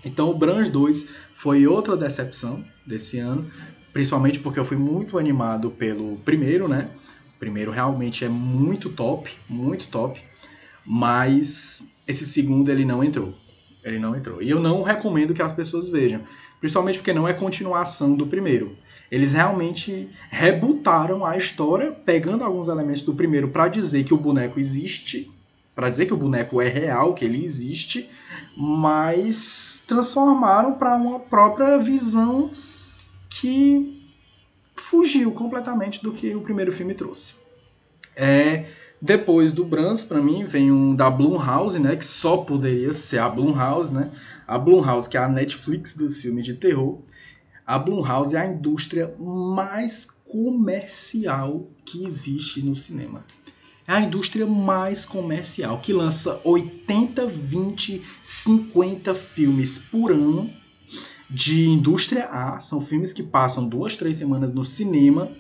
[0.05, 3.51] Então o Brans 2 foi outra decepção desse ano,
[3.93, 6.91] principalmente porque eu fui muito animado pelo primeiro, né?
[7.37, 10.21] O primeiro realmente é muito top, muito top,
[10.85, 13.35] mas esse segundo ele não entrou.
[13.83, 14.43] Ele não entrou.
[14.43, 16.21] E eu não recomendo que as pessoas vejam,
[16.61, 18.77] principalmente porque não é continuação do primeiro.
[19.11, 24.61] Eles realmente rebutaram a história, pegando alguns elementos do primeiro para dizer que o boneco
[24.61, 25.31] existe,
[25.75, 28.09] para dizer que o boneco é real, que ele existe,
[28.57, 32.51] mas transformaram para uma própria visão
[33.29, 34.01] que
[34.77, 37.35] fugiu completamente do que o primeiro filme trouxe.
[38.15, 38.67] É,
[39.01, 43.29] depois do Brans, para mim, vem um da Blumhouse, né, que só poderia ser a
[43.29, 44.11] Blumhouse, né?
[44.47, 46.99] A Blumhouse, que é a Netflix dos filmes de terror,
[47.71, 53.25] a Blumhouse é a indústria mais comercial que existe no cinema.
[53.87, 60.51] É a indústria mais comercial, que lança 80, 20, 50 filmes por ano
[61.31, 62.59] de indústria A.
[62.59, 65.31] São filmes que passam duas, três semanas no cinema,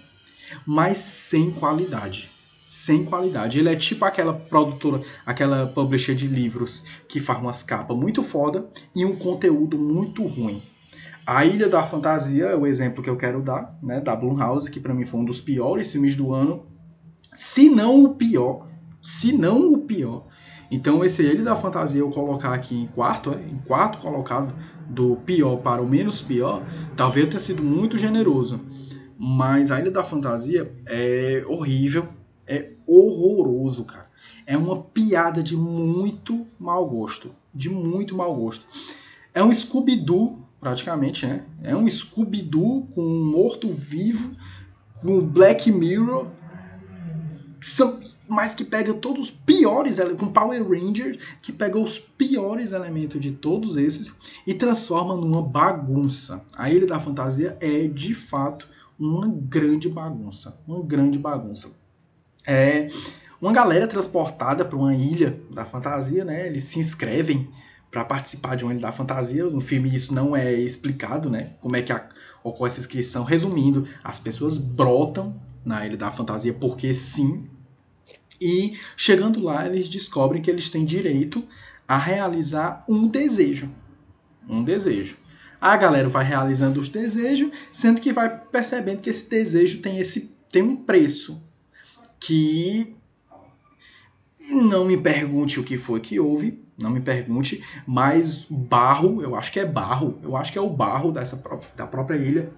[0.64, 2.30] mas sem qualidade.
[2.64, 3.58] Sem qualidade.
[3.58, 8.70] Ele é tipo aquela produtora, aquela publisher de livros que faz umas capas muito foda
[8.94, 10.62] e um conteúdo muito ruim.
[11.32, 14.80] A Ilha da Fantasia é o exemplo que eu quero dar, né, da Blumhouse, que
[14.80, 16.66] para mim foi um dos piores filmes do ano,
[17.32, 18.66] se não o pior,
[19.00, 20.26] se não o pior.
[20.72, 24.52] Então esse Ilha da Fantasia eu colocar aqui em quarto, é, em quarto colocado
[24.88, 26.64] do pior para o menos pior,
[26.96, 28.60] talvez tenha sido muito generoso.
[29.16, 32.08] Mas a Ilha da Fantasia é horrível,
[32.44, 34.10] é horroroso, cara.
[34.44, 38.66] É uma piada de muito mau gosto, de muito mau gosto.
[39.32, 41.44] É um Scooby-Doo praticamente, né?
[41.62, 44.36] É um Scooby-Doo com um morto-vivo,
[45.00, 46.28] com Black Mirror,
[47.60, 53.20] são, mas que pega todos os piores, com Power Rangers, que pega os piores elementos
[53.20, 54.12] de todos esses
[54.46, 56.44] e transforma numa bagunça.
[56.56, 58.68] A Ilha da Fantasia é, de fato,
[58.98, 60.60] uma grande bagunça.
[60.66, 61.78] Uma grande bagunça.
[62.46, 62.88] É
[63.40, 66.46] uma galera transportada para uma ilha da fantasia, né?
[66.46, 67.48] Eles se inscrevem
[67.90, 69.44] para participar de ilha da fantasia.
[69.44, 71.52] No filme isso não é explicado, né?
[71.60, 72.08] Como é que a,
[72.42, 73.24] ocorre essa inscrição.
[73.24, 77.44] Resumindo, as pessoas brotam na ilha da fantasia porque sim.
[78.40, 81.44] E chegando lá, eles descobrem que eles têm direito
[81.86, 83.70] a realizar um desejo.
[84.48, 85.18] Um desejo.
[85.60, 90.38] A galera vai realizando os desejos, sendo que vai percebendo que esse desejo tem esse
[90.50, 91.42] tem um preço
[92.18, 92.96] que
[94.50, 99.52] não me pergunte o que foi que houve, não me pergunte, mas barro, eu acho
[99.52, 102.50] que é barro, eu acho que é o barro dessa pró da própria ilha.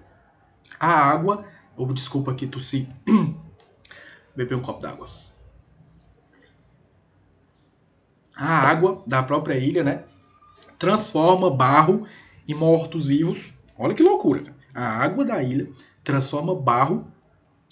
[0.79, 1.43] A água,
[1.75, 2.87] ou oh, desculpa aqui tossi,
[4.33, 5.07] beber um copo d'água.
[8.35, 10.05] A água da própria ilha, né,
[10.79, 12.07] transforma barro
[12.47, 13.53] em mortos-vivos.
[13.77, 14.55] Olha que loucura.
[14.73, 15.69] A água da ilha
[16.03, 17.07] transforma barro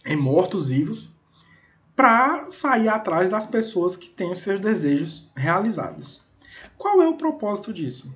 [0.05, 1.09] em mortos-vivos
[1.95, 6.30] para sair atrás das pessoas que têm os seus desejos realizados.
[6.81, 8.11] Qual é o propósito disso?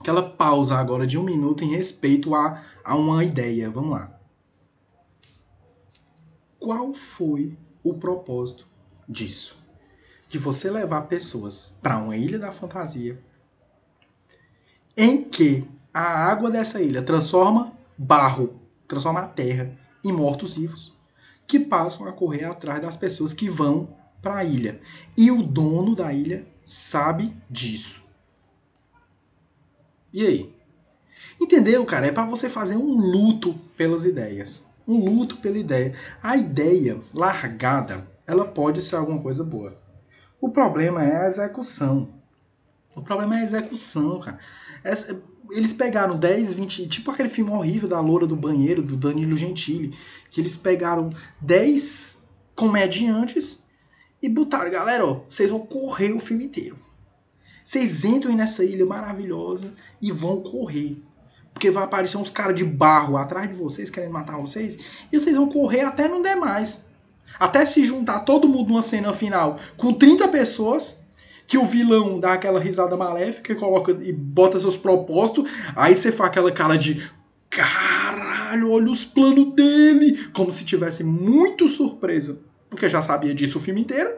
[0.00, 3.70] Aquela pausa agora de um minuto em respeito a, a uma ideia.
[3.70, 4.20] Vamos lá.
[6.58, 8.66] Qual foi o propósito
[9.08, 9.62] disso?
[10.28, 13.22] De você levar pessoas para uma ilha da fantasia
[14.96, 20.98] em que a água dessa ilha transforma barro, transforma a terra em mortos-vivos
[21.46, 24.80] que passam a correr atrás das pessoas que vão para a ilha.
[25.16, 28.04] E o dono da ilha sabe disso.
[30.12, 30.54] E aí?
[31.40, 32.06] Entendeu, cara?
[32.06, 34.70] É para você fazer um luto pelas ideias.
[34.86, 35.94] Um luto pela ideia.
[36.22, 39.76] A ideia largada, ela pode ser alguma coisa boa.
[40.40, 42.08] O problema é a execução.
[42.94, 44.38] O problema é a execução, cara.
[44.84, 46.88] Essa, eles pegaram 10, 20.
[46.88, 49.96] Tipo aquele filme horrível da Loura do Banheiro, do Danilo Gentili.
[50.30, 53.61] Que eles pegaram 10 comediantes
[54.22, 56.78] e botaram, galera, ó, vocês vão correr o filme inteiro.
[57.64, 61.02] Vocês entram nessa ilha maravilhosa e vão correr.
[61.52, 64.78] Porque vai aparecer uns caras de barro atrás de vocês, querendo matar vocês.
[65.12, 66.86] E vocês vão correr até não der mais.
[67.38, 71.06] Até se juntar todo mundo numa cena final com 30 pessoas
[71.46, 76.10] que o vilão dá aquela risada maléfica e coloca e bota seus propósitos, aí você
[76.12, 77.10] faz aquela cara de
[77.50, 82.40] caralho, olha os planos dele, como se tivesse muito surpresa,
[82.72, 84.14] porque já sabia disso o filme inteiro,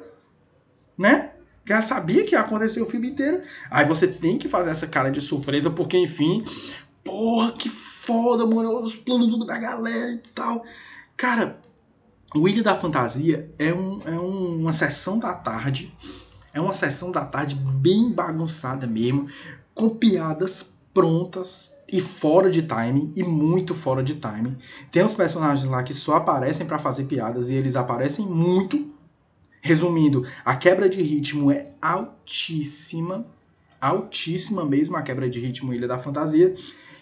[0.96, 1.32] né?
[1.66, 3.42] Já sabia que ia acontecer o filme inteiro.
[3.68, 6.44] Aí você tem que fazer essa cara de surpresa, porque enfim,
[7.02, 10.64] porra, que foda, mano, os planos da galera e tal.
[11.16, 11.60] Cara,
[12.32, 15.92] o Ilha da Fantasia é, um, é um, uma sessão da tarde
[16.52, 19.26] é uma sessão da tarde bem bagunçada mesmo,
[19.74, 24.56] com piadas prontas e fora de time e muito fora de time.
[24.92, 28.94] Tem uns personagens lá que só aparecem para fazer piadas e eles aparecem muito.
[29.60, 33.26] Resumindo, a quebra de ritmo é altíssima,
[33.80, 36.54] altíssima mesmo a quebra de ritmo Ilha da Fantasia.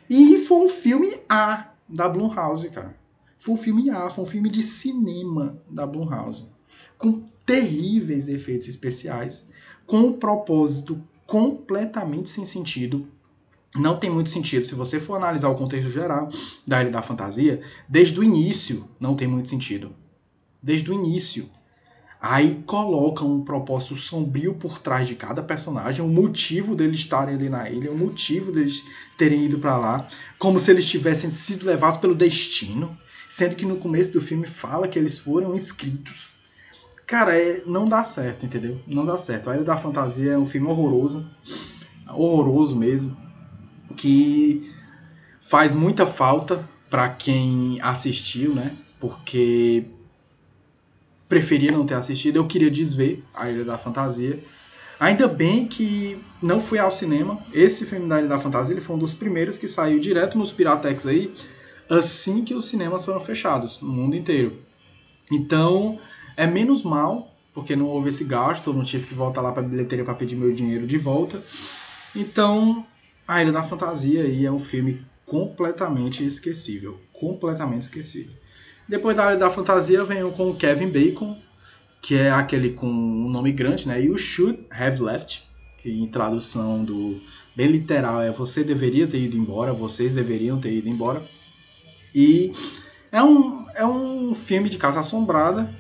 [0.09, 2.97] E foi um filme A da Blumhouse, cara.
[3.37, 6.47] Foi um filme A, foi um filme de cinema da Blumhouse.
[6.97, 9.51] Com terríveis efeitos especiais,
[9.85, 13.09] com um propósito completamente sem sentido.
[13.75, 14.67] Não tem muito sentido.
[14.67, 16.29] Se você for analisar o contexto geral
[16.67, 19.95] da Ilha da Fantasia, desde o início não tem muito sentido.
[20.63, 21.49] Desde o início.
[22.21, 27.49] Aí colocam um propósito sombrio por trás de cada personagem, o motivo deles estarem ali
[27.49, 28.85] na ilha, o motivo deles
[29.19, 30.09] terem ido para lá,
[30.39, 32.97] como se eles tivessem sido levados pelo destino,
[33.29, 36.35] sendo que no começo do filme fala que eles foram inscritos
[37.13, 38.81] Cara, é, não dá certo, entendeu?
[38.87, 39.51] Não dá certo.
[39.51, 41.29] A Ilha da Fantasia é um filme horroroso.
[42.09, 43.15] Horroroso mesmo.
[44.03, 44.69] Que
[45.39, 48.75] faz muita falta para quem assistiu, né?
[48.99, 49.85] Porque
[51.29, 52.37] preferia não ter assistido.
[52.37, 54.43] Eu queria desver a Ilha da Fantasia.
[54.99, 57.39] Ainda bem que não fui ao cinema.
[57.55, 60.51] Esse filme da Ilha da Fantasia ele foi um dos primeiros que saiu direto nos
[60.51, 61.33] Piratex aí,
[61.89, 64.59] assim que os cinemas foram fechados no mundo inteiro.
[65.31, 65.97] Então,
[66.37, 69.63] é menos mal, porque não houve esse gasto, eu não tive que voltar lá para
[69.63, 71.41] a bilheteria para pedir meu dinheiro de volta.
[72.17, 72.85] Então,
[73.33, 78.35] A Ilha da Fantasia aí é um filme completamente esquecível, completamente esquecível.
[78.87, 81.35] Depois da Ilha da Fantasia vem com o Kevin Bacon,
[82.03, 83.99] que é aquele com um nome grande, né?
[84.05, 87.19] You Should Have Left, que em tradução do
[87.57, 91.23] bem literal é você deveria ter ido embora, vocês deveriam ter ido embora.
[92.15, 92.53] E
[93.11, 95.73] é um é um filme de casa assombrada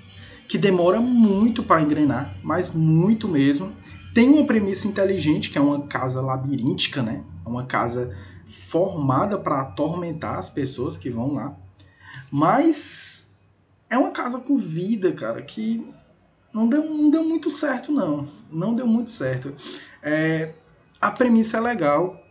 [0.49, 3.71] que demora muito para engrenar, mas muito mesmo.
[4.15, 7.23] Tem uma premissa inteligente, que é uma casa labiríntica, né?
[7.44, 8.14] É uma casa
[8.46, 11.57] formada para atormentar as pessoas que vão lá.
[12.31, 13.37] Mas
[13.90, 15.87] é uma casa com vida, cara, que
[16.52, 18.28] não deu, não deu muito certo, não.
[18.50, 19.55] Não deu muito certo.
[20.02, 20.52] É,
[21.00, 22.22] a premissa é legal,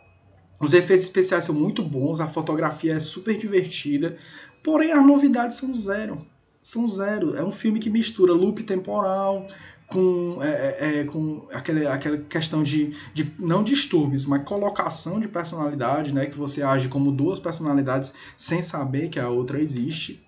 [0.59, 4.15] os efeitos especiais são muito bons, a fotografia é super divertida,
[4.63, 6.25] porém as novidades são zero.
[6.61, 7.35] São zero.
[7.35, 9.47] É um filme que mistura loop temporal
[9.91, 15.27] com, é, é, é com aquela, aquela questão de, de não distúrbios, mas colocação de
[15.27, 16.25] personalidade, né?
[16.25, 20.25] Que você age como duas personalidades sem saber que a outra existe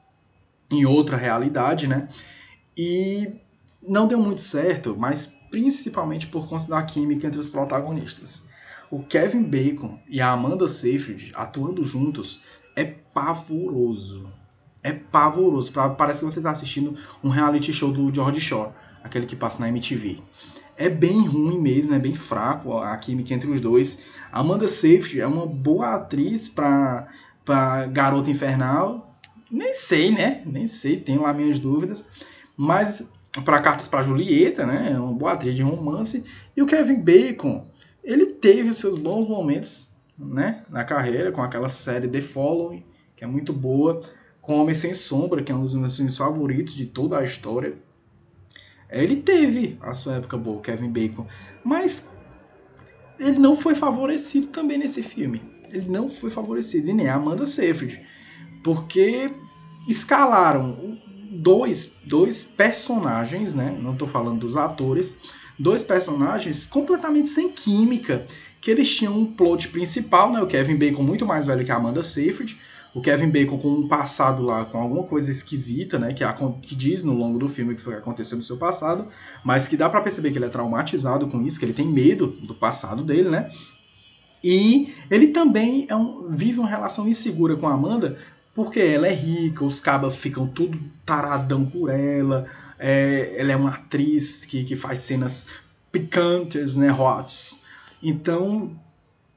[0.69, 2.09] em outra realidade, né?
[2.77, 3.35] E
[3.87, 8.47] não deu muito certo, mas principalmente por conta da química entre os protagonistas.
[8.89, 12.41] O Kevin Bacon e a Amanda Seyfried atuando juntos
[12.75, 14.27] é pavoroso.
[14.81, 15.71] É pavoroso.
[15.97, 18.71] Parece que você está assistindo um reality show do George Shore,
[19.03, 20.19] aquele que passa na MTV.
[20.75, 24.05] É bem ruim mesmo, é bem fraco a química entre os dois.
[24.31, 27.07] Amanda Seyfried é uma boa atriz para
[27.45, 29.19] para Garota Infernal.
[29.51, 30.41] Nem sei, né?
[30.45, 32.09] Nem sei, tenho lá minhas dúvidas.
[32.55, 33.11] Mas
[33.43, 34.91] para Cartas para Julieta, né?
[34.93, 36.23] É uma boa atriz de romance.
[36.55, 37.67] E o Kevin Bacon,
[38.03, 40.63] ele teve os seus bons momentos, né?
[40.69, 42.83] Na carreira, com aquela série The Following,
[43.15, 44.01] que é muito boa.
[44.41, 47.75] Com Homem Sem Sombra, que é um dos meus filmes favoritos de toda a história.
[48.93, 51.25] Ele teve a sua época boa, Kevin Bacon.
[51.63, 52.13] Mas
[53.19, 55.41] ele não foi favorecido também nesse filme.
[55.71, 56.89] Ele não foi favorecido.
[56.89, 57.99] E nem a Amanda Seyfried.
[58.63, 59.31] Porque
[59.87, 60.97] escalaram
[61.31, 63.75] dois, dois personagens, né?
[63.81, 65.17] Não estou falando dos atores,
[65.57, 68.25] dois personagens completamente sem química,
[68.61, 70.41] que eles tinham um plot principal, né?
[70.41, 72.57] O Kevin Bacon muito mais velho que a Amanda Seyfried,
[72.93, 76.13] o Kevin Bacon com um passado lá, com alguma coisa esquisita, né?
[76.13, 79.07] Que, a, que diz no longo do filme que foi aconteceu no seu passado,
[79.43, 82.27] mas que dá para perceber que ele é traumatizado com isso, que ele tem medo
[82.27, 83.51] do passado dele, né?
[84.43, 88.17] E ele também é um, vive uma relação insegura com a Amanda,
[88.53, 92.45] porque ela é rica, os cabas ficam tudo taradão por ela.
[92.77, 95.47] É, ela é uma atriz que, que faz cenas
[95.91, 97.61] picantes, né, hots.
[98.01, 98.75] Então,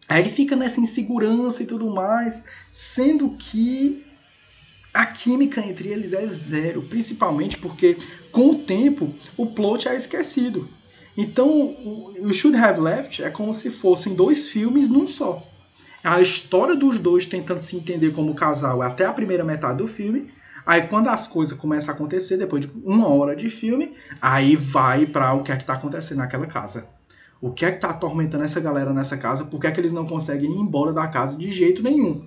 [0.08, 4.04] aí ele fica nessa insegurança e tudo mais, sendo que
[4.92, 7.96] a química entre eles é zero, principalmente porque
[8.32, 10.68] com o tempo o plot é esquecido.
[11.16, 15.42] Então, o Should Have Left é como se fossem dois filmes num só
[16.06, 20.30] a história dos dois tentando se entender como casal até a primeira metade do filme.
[20.64, 25.04] Aí quando as coisas começam a acontecer, depois de uma hora de filme, aí vai
[25.04, 26.88] para o que é que tá acontecendo naquela casa.
[27.40, 29.44] O que é que tá atormentando essa galera nessa casa?
[29.44, 32.24] Por que é que eles não conseguem ir embora da casa de jeito nenhum?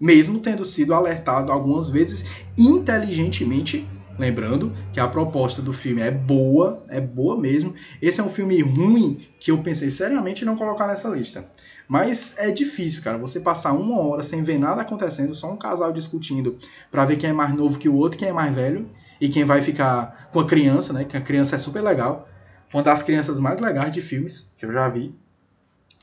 [0.00, 2.24] Mesmo tendo sido alertado algumas vezes
[2.58, 7.74] inteligentemente Lembrando que a proposta do filme é boa, é boa mesmo.
[8.00, 11.48] Esse é um filme ruim que eu pensei seriamente em não colocar nessa lista.
[11.88, 15.92] Mas é difícil, cara, você passar uma hora sem ver nada acontecendo, só um casal
[15.92, 16.56] discutindo
[16.90, 18.88] para ver quem é mais novo que o outro, quem é mais velho
[19.20, 21.04] e quem vai ficar com a criança, né?
[21.04, 22.28] Que a criança é super legal.
[22.72, 25.14] Uma das crianças mais legais de filmes que eu já vi.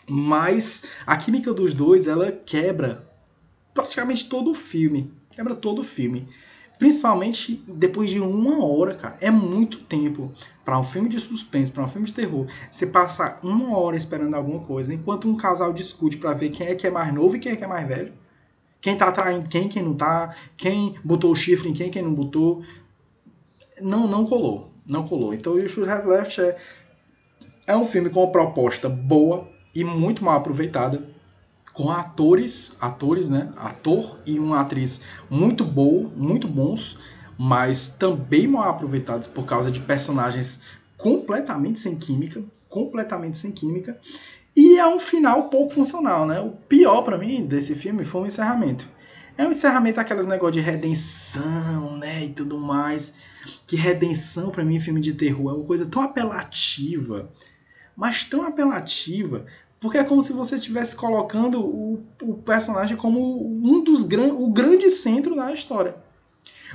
[0.09, 3.07] Mas a química dos dois, ela quebra
[3.73, 5.11] praticamente todo o filme.
[5.31, 6.27] Quebra todo o filme.
[6.77, 9.17] Principalmente depois de uma hora, cara.
[9.19, 10.31] É muito tempo
[10.63, 12.47] para um filme de suspense, para um filme de terror.
[12.71, 16.75] Você passar uma hora esperando alguma coisa, enquanto um casal discute para ver quem é
[16.75, 18.13] que é mais novo e quem é que é mais velho.
[18.79, 20.33] Quem tá traindo quem, quem não tá.
[20.55, 22.63] Quem botou o chifre em quem, quem não botou.
[23.81, 24.68] Não, não colou.
[24.89, 25.33] Não colou.
[25.33, 26.57] Então, o Should Have Left é,
[27.67, 31.01] é um filme com uma proposta boa e muito mal aproveitada
[31.73, 33.53] com atores, atores, né?
[33.55, 36.97] Ator e uma atriz muito boa, muito bons,
[37.37, 40.63] mas também mal aproveitados por causa de personagens
[40.97, 43.97] completamente sem química, completamente sem química.
[44.55, 46.41] E é um final pouco funcional, né?
[46.41, 48.85] O pior para mim desse filme foi o encerramento.
[49.37, 53.15] É um encerramento aquelas negócio de redenção, né, e tudo mais.
[53.65, 57.31] Que redenção para mim em filme de terror é uma coisa tão apelativa,
[57.95, 59.45] mas tão apelativa,
[59.79, 64.49] porque é como se você estivesse colocando o, o, personagem como um dos gran, o
[64.51, 65.95] grande centro da história.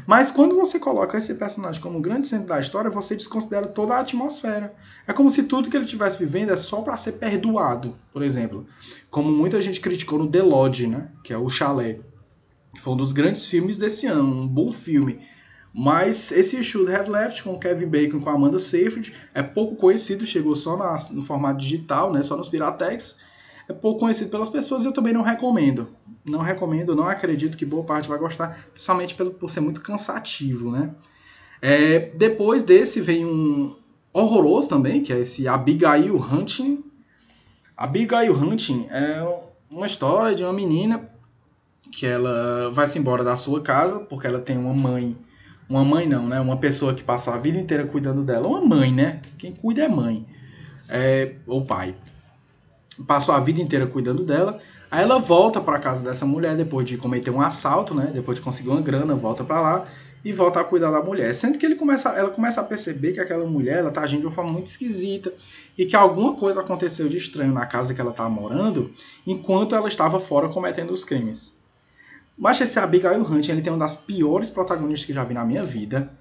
[0.07, 3.95] Mas quando você coloca esse personagem como o grande centro da história, você desconsidera toda
[3.95, 4.75] a atmosfera.
[5.07, 8.67] É como se tudo que ele estivesse vivendo é só para ser perdoado, por exemplo.
[9.11, 11.09] Como muita gente criticou no The Lodge, né?
[11.23, 12.01] que é o Chalé.
[12.75, 15.21] Que foi um dos grandes filmes desse ano, um bom filme.
[15.77, 20.55] Mas esse Should Have Left com Kevin Bacon com Amanda Seyfried é pouco conhecido, chegou
[20.55, 23.25] só na, no formato digital, né, só nos Piratex.
[23.69, 25.89] é pouco conhecido pelas pessoas e eu também não recomendo.
[26.25, 30.71] Não recomendo, não acredito que boa parte vai gostar, principalmente pelo, por ser muito cansativo,
[30.71, 30.95] né?
[31.61, 33.75] É, depois desse vem um
[34.13, 36.85] horroroso também, que é esse Abigail Hunting.
[37.77, 39.27] Abigail Hunting é
[39.69, 41.11] uma história de uma menina
[41.91, 45.17] que ela vai se embora da sua casa porque ela tem uma mãe
[45.69, 46.41] uma mãe não, né?
[46.41, 48.47] Uma pessoa que passou a vida inteira cuidando dela.
[48.47, 49.21] Uma mãe, né?
[49.39, 50.27] Quem cuida é mãe.
[50.89, 51.95] É, ou pai.
[53.07, 54.59] Passou a vida inteira cuidando dela.
[54.91, 58.11] Aí ela volta para casa dessa mulher depois de cometer um assalto, né?
[58.15, 59.87] Depois de conseguir uma grana, volta para lá
[60.25, 61.35] e volta a cuidar da mulher.
[61.35, 64.27] Sendo que ele começa, ela começa a perceber que aquela mulher ela tá agindo de
[64.27, 65.33] uma forma muito esquisita
[65.77, 68.93] e que alguma coisa aconteceu de estranho na casa que ela estava morando
[69.27, 71.55] enquanto ela estava fora cometendo os crimes.
[72.37, 75.65] Mas esse Abigail Hunt ele tem uma das piores protagonistas que já vi na minha
[75.65, 76.13] vida.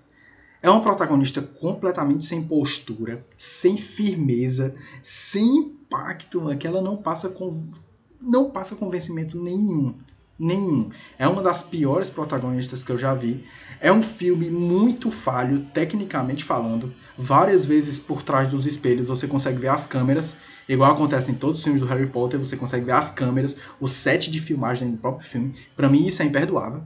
[0.62, 7.68] É uma protagonista completamente sem postura, sem firmeza, sem impacto, que ela não passa com
[8.22, 9.96] não passa convencimento nenhum,
[10.40, 10.90] nenhum.
[11.20, 13.46] É uma das piores protagonistas que eu já vi.
[13.82, 16.94] É um filme muito falho tecnicamente falando.
[17.18, 20.38] Várias vezes por trás dos espelhos você consegue ver as câmeras
[20.68, 23.88] Igual acontece em todos os filmes do Harry Potter, você consegue ver as câmeras, o
[23.88, 25.54] set de filmagem do próprio filme.
[25.76, 26.82] Para mim isso é imperdoável.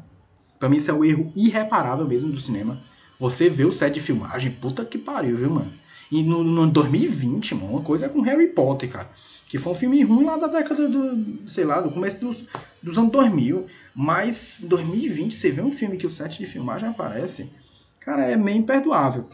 [0.60, 2.80] Para mim isso é um erro irreparável mesmo do cinema.
[3.20, 5.72] Você vê o set de filmagem, puta que pariu, viu, mano?
[6.12, 9.10] E no, no 2020, mano, uma coisa é com Harry Potter, cara.
[9.48, 12.46] Que foi um filme ruim lá da década do, sei lá, do começo dos,
[12.82, 13.66] dos anos 2000.
[13.96, 17.52] Mas em 2020, você vê um filme que o set de filmagem aparece,
[18.00, 19.28] cara, é meio imperdoável.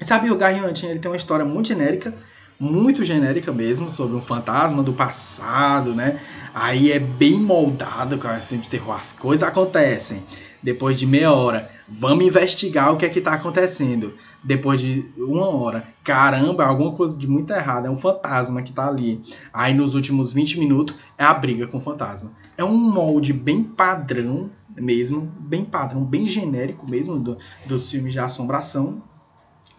[0.00, 2.14] Sabe, o Gary Hunting, ele tem uma história muito genérica,
[2.60, 6.20] muito genérica mesmo, sobre um fantasma do passado, né?
[6.54, 8.94] Aí é bem moldado com assim de terror.
[8.94, 10.22] As coisas acontecem.
[10.62, 14.12] Depois de meia hora, vamos investigar o que é que tá acontecendo.
[14.44, 18.86] Depois de uma hora, caramba, alguma coisa de muito errado, é um fantasma que tá
[18.86, 19.22] ali.
[19.54, 22.32] Aí nos últimos 20 minutos é a briga com o fantasma.
[22.58, 28.18] É um molde bem padrão mesmo, bem padrão, bem genérico mesmo do, dos filmes de
[28.18, 29.02] assombração,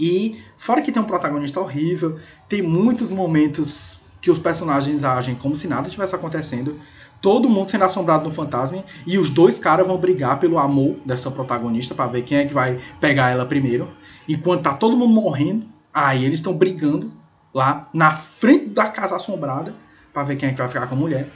[0.02, 2.18] e fora que tem um protagonista horrível,
[2.50, 6.80] tem muitos momentos que os personagens agem como se nada tivesse acontecendo.
[7.22, 11.30] Todo mundo sendo assombrado no fantasma e os dois caras vão brigar pelo amor dessa
[11.30, 13.88] protagonista para ver quem é que vai pegar ela primeiro.
[14.28, 17.12] Enquanto tá todo mundo morrendo, aí eles estão brigando
[17.54, 19.72] lá na frente da casa assombrada
[20.12, 21.28] para ver quem é que vai ficar com a mulher.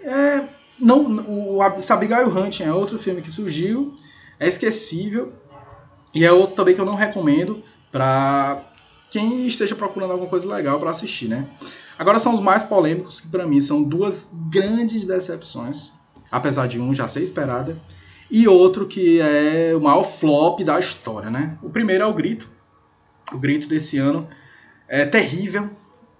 [0.00, 0.42] É,
[0.80, 1.04] não,
[1.56, 3.94] o Abigail Hunt é outro filme que surgiu,
[4.40, 5.32] é esquecível
[6.12, 8.62] e é outro também que eu não recomendo para
[9.10, 11.46] quem esteja procurando alguma coisa legal para assistir, né?
[11.98, 15.92] Agora são os mais polêmicos, que para mim são duas grandes decepções,
[16.30, 17.76] apesar de um já ser esperada,
[18.30, 21.58] e outro que é o maior flop da história, né?
[21.62, 22.50] O primeiro é o Grito.
[23.32, 24.28] O Grito desse ano
[24.86, 25.70] é terrível,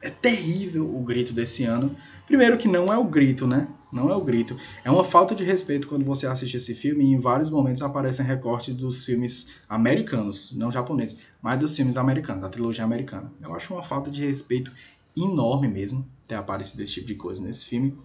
[0.02, 1.94] é terrível o Grito desse ano.
[2.26, 3.68] Primeiro que não é o Grito, né?
[3.92, 4.56] Não é o grito.
[4.84, 8.24] É uma falta de respeito quando você assiste esse filme e em vários momentos aparecem
[8.24, 13.32] recortes dos filmes americanos, não japoneses, mas dos filmes americanos, da trilogia americana.
[13.40, 14.70] Eu acho uma falta de respeito
[15.16, 17.96] enorme mesmo ter aparecido esse tipo de coisa nesse filme.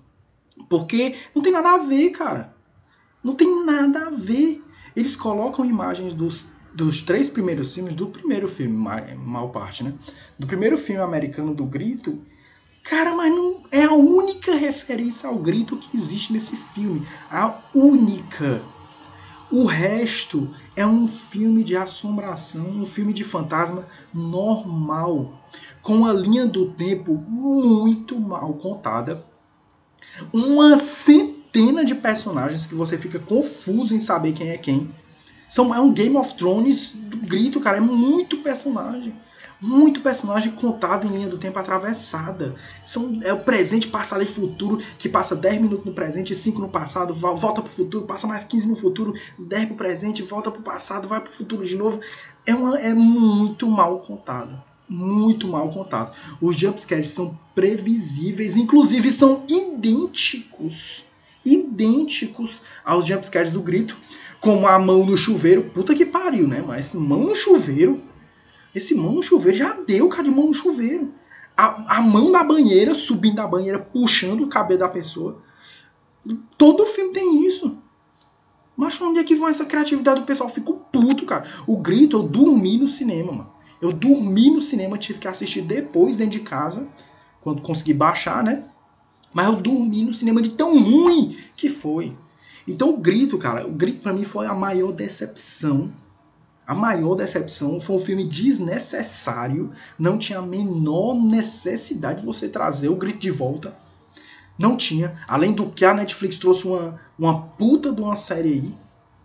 [0.69, 2.55] Porque não tem nada a ver, cara.
[3.23, 4.63] Não tem nada a ver.
[4.95, 8.75] Eles colocam imagens dos, dos três primeiros filmes, do primeiro filme,
[9.17, 9.93] mal parte, né?
[10.39, 12.21] Do primeiro filme americano do Grito,
[12.83, 17.07] Cara, mas não é a única referência ao grito que existe nesse filme.
[17.31, 18.61] A única.
[19.49, 25.39] O resto é um filme de assombração, um filme de fantasma normal,
[25.81, 29.23] com a linha do tempo muito mal contada.
[30.33, 34.93] Uma centena de personagens que você fica confuso em saber quem é quem.
[35.49, 37.77] São, é um Game of Thrones do grito, cara.
[37.77, 39.13] É muito personagem
[39.63, 42.53] muito personagem contado em linha do tempo atravessada.
[42.83, 46.67] São, é o presente, passado e futuro, que passa 10 minutos no presente, 5 no
[46.67, 51.07] passado, volta pro futuro, passa mais 15 no futuro, 10 pro presente, volta pro passado,
[51.07, 52.01] vai pro futuro de novo.
[52.45, 54.61] É, uma, é muito mal contado.
[54.89, 56.13] Muito mal contado.
[56.41, 61.05] Os jumpscares são previsíveis, inclusive são idênticos.
[61.45, 63.97] Idênticos aos jumpscares do grito.
[64.41, 65.63] Como a mão no chuveiro.
[65.73, 66.61] Puta que pariu, né?
[66.61, 68.01] Mas mão no chuveiro
[68.73, 71.13] esse mão no chuveiro já deu, cara, de mão no chuveiro.
[71.55, 75.41] A, a mão da banheira, subindo da banheira, puxando o cabelo da pessoa.
[76.57, 77.77] Todo filme tem isso.
[78.75, 80.49] Mas onde é que vai essa criatividade do pessoal?
[80.49, 81.45] Eu fico puto, cara.
[81.67, 83.53] O grito, eu dormi no cinema, mano.
[83.79, 86.87] Eu dormi no cinema, tive que assistir depois dentro de casa,
[87.41, 88.63] quando consegui baixar, né?
[89.33, 92.15] Mas eu dormi no cinema de tão ruim que foi.
[92.67, 95.91] Então o grito, cara, o grito para mim foi a maior decepção
[96.65, 102.87] a maior decepção foi um filme desnecessário, não tinha a menor necessidade de você trazer
[102.87, 103.75] o grito de volta.
[104.57, 105.13] Não tinha.
[105.27, 108.75] Além do que a Netflix trouxe uma, uma puta de uma série aí.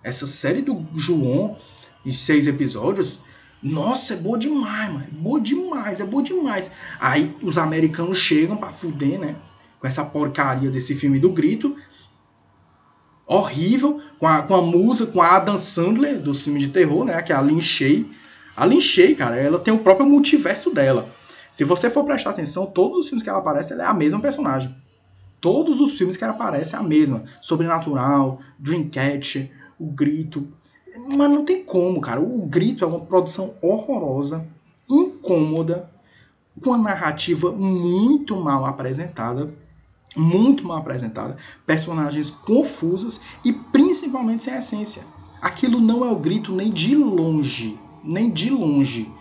[0.03, 1.57] Essa série do João,
[2.05, 3.20] em seis episódios.
[3.62, 5.05] Nossa, é boa demais, mano.
[5.07, 6.70] É boa demais, é boa demais.
[6.99, 9.36] Aí os americanos chegam pra fuder, né?
[9.78, 11.76] Com essa porcaria desse filme do grito.
[13.29, 14.01] Horrível.
[14.18, 17.20] Com a, com a música, com a Adam Sandler do filme de terror, né?
[17.22, 18.07] Que é a Lin Shay.
[18.57, 21.09] A Lin Shay, cara, ela tem o próprio multiverso dela.
[21.51, 24.20] Se você for prestar atenção, todos os filmes que ela aparece, ela é a mesma
[24.20, 24.74] personagem.
[25.41, 27.22] Todos os filmes que ela aparece é a mesma.
[27.41, 30.49] Sobrenatural, Dreamcatcher, O Grito.
[31.16, 32.20] Mas não tem como, cara.
[32.20, 34.49] O Grito é uma produção horrorosa,
[34.91, 35.89] incômoda,
[36.62, 39.55] com uma narrativa muito mal apresentada.
[40.17, 41.37] Muito mal apresentada.
[41.67, 45.03] Personagens confusos e principalmente sem essência.
[45.41, 47.79] Aquilo não é o grito nem de longe.
[48.03, 49.13] Nem de longe.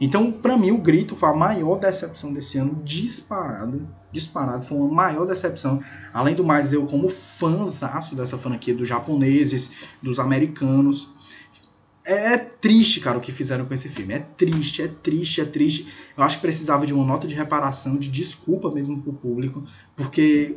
[0.00, 3.88] Então, para mim, o Grito foi a maior decepção desse ano, disparado.
[4.10, 5.82] Disparado, foi uma maior decepção.
[6.12, 9.72] Além do mais, eu, como fãzaço dessa franquia, dos japoneses,
[10.02, 11.08] dos americanos.
[12.06, 14.14] É, é, triste, cara, o que fizeram com esse filme.
[14.14, 15.86] É triste, é triste, é triste.
[16.16, 19.64] Eu acho que precisava de uma nota de reparação, de desculpa mesmo pro público,
[19.96, 20.56] porque,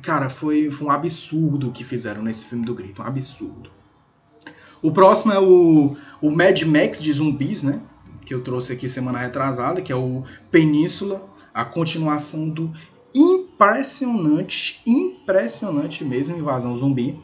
[0.00, 3.02] cara, foi, foi um absurdo o que fizeram nesse filme do Grito.
[3.02, 3.70] Um absurdo.
[4.80, 7.80] O próximo é o, o Mad Max de zumbis, né?
[8.30, 12.70] que eu trouxe aqui semana retrasada, que é o Península, a continuação do
[13.12, 17.18] impressionante, impressionante mesmo Invasão Zumbi.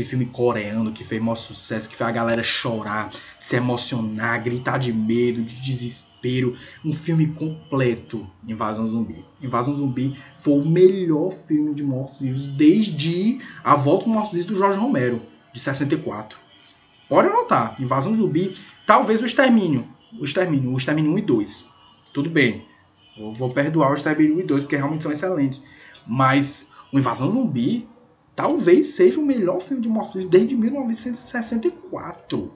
[0.00, 4.78] Aquele filme coreano que fez maior sucesso, que fez a galera chorar, se emocionar, gritar
[4.78, 6.56] de medo, de desespero.
[6.82, 9.22] Um filme completo, Invasão Zumbi.
[9.42, 14.78] Invasão Zumbi foi o melhor filme de mortos-vivos desde A Volta dos Mortos-Vivos do Jorge
[14.78, 15.20] Romero,
[15.52, 16.38] de 64.
[17.06, 18.54] Pode anotar, Invasão Zumbi,
[18.86, 19.86] talvez o Extermínio,
[20.18, 21.66] o Extermínio, o Extermínio 1 e 2.
[22.10, 22.64] Tudo bem.
[23.36, 25.62] Vou perdoar o Extermínio 1 e 2, porque realmente são excelentes.
[26.06, 27.86] Mas o Invasão Zumbi
[28.40, 32.50] talvez seja o melhor filme de mortos desde 1964.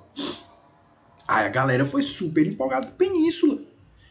[1.29, 3.59] Aí a galera foi super empolgada com Península.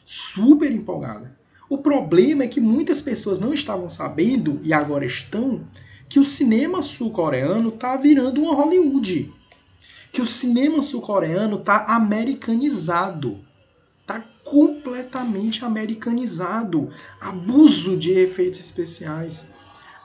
[0.05, 1.35] Super empolgada.
[1.67, 5.67] O problema é que muitas pessoas não estavam sabendo, e agora estão,
[6.07, 9.33] que o cinema sul-coreano tá virando uma Hollywood
[10.13, 13.43] que o cinema sul-coreano tá americanizado.
[14.05, 16.89] Tá completamente americanizado.
[17.19, 19.55] Abuso de efeitos especiais.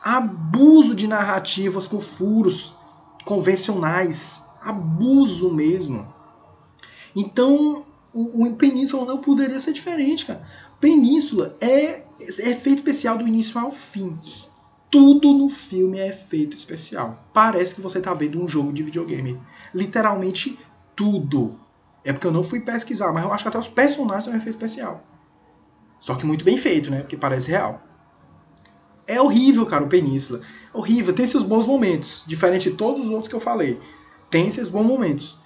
[0.02, 2.74] Abuso de narrativas com furos
[3.24, 4.46] convencionais.
[4.62, 6.12] Abuso mesmo.
[7.14, 10.44] Então, o, o Península não poderia ser diferente, cara.
[10.80, 14.18] Península é, é efeito especial do início ao fim.
[14.90, 17.28] Tudo no filme é efeito especial.
[17.32, 19.40] Parece que você está vendo um jogo de videogame.
[19.74, 20.58] Literalmente
[20.96, 21.58] tudo.
[22.04, 24.50] É porque eu não fui pesquisar, mas eu acho que até os personagens são efeito
[24.56, 25.04] especial.
[26.00, 27.00] Só que muito bem feito, né?
[27.00, 27.82] Porque parece real.
[29.08, 30.42] É horrível, cara, o Península.
[30.72, 31.14] É horrível.
[31.14, 32.24] Tem seus bons momentos.
[32.26, 33.80] Diferente de todos os outros que eu falei.
[34.28, 35.38] Tem seus bons momentos.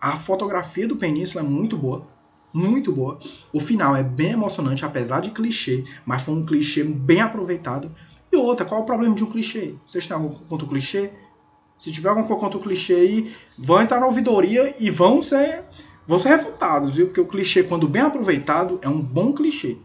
[0.00, 2.06] A fotografia do Península é muito boa.
[2.50, 3.18] Muito boa.
[3.52, 5.84] O final é bem emocionante, apesar de clichê.
[6.06, 7.94] Mas foi um clichê bem aproveitado.
[8.32, 9.74] E outra, qual é o problema de um clichê?
[9.84, 11.10] Vocês têm algum contra o clichê?
[11.76, 15.64] Se tiver alguma coisa contra o clichê aí, vão entrar na ouvidoria e vão ser,
[16.06, 17.06] vão ser refutados, viu?
[17.06, 19.76] Porque o clichê, quando bem aproveitado, é um bom clichê.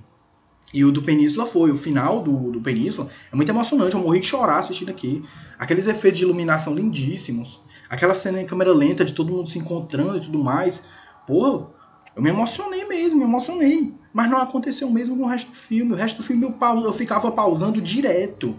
[0.75, 4.19] E o do Península foi, o final do, do Península é muito emocionante, eu morri
[4.19, 5.23] de chorar assistindo aqui.
[5.57, 10.17] Aqueles efeitos de iluminação lindíssimos, aquela cena em câmera lenta de todo mundo se encontrando
[10.17, 10.83] e tudo mais.
[11.25, 11.67] Pô,
[12.13, 13.93] eu me emocionei mesmo, me emocionei.
[14.13, 15.93] Mas não aconteceu mesmo com o resto do filme.
[15.93, 18.53] O resto do filme eu, eu ficava pausando direto.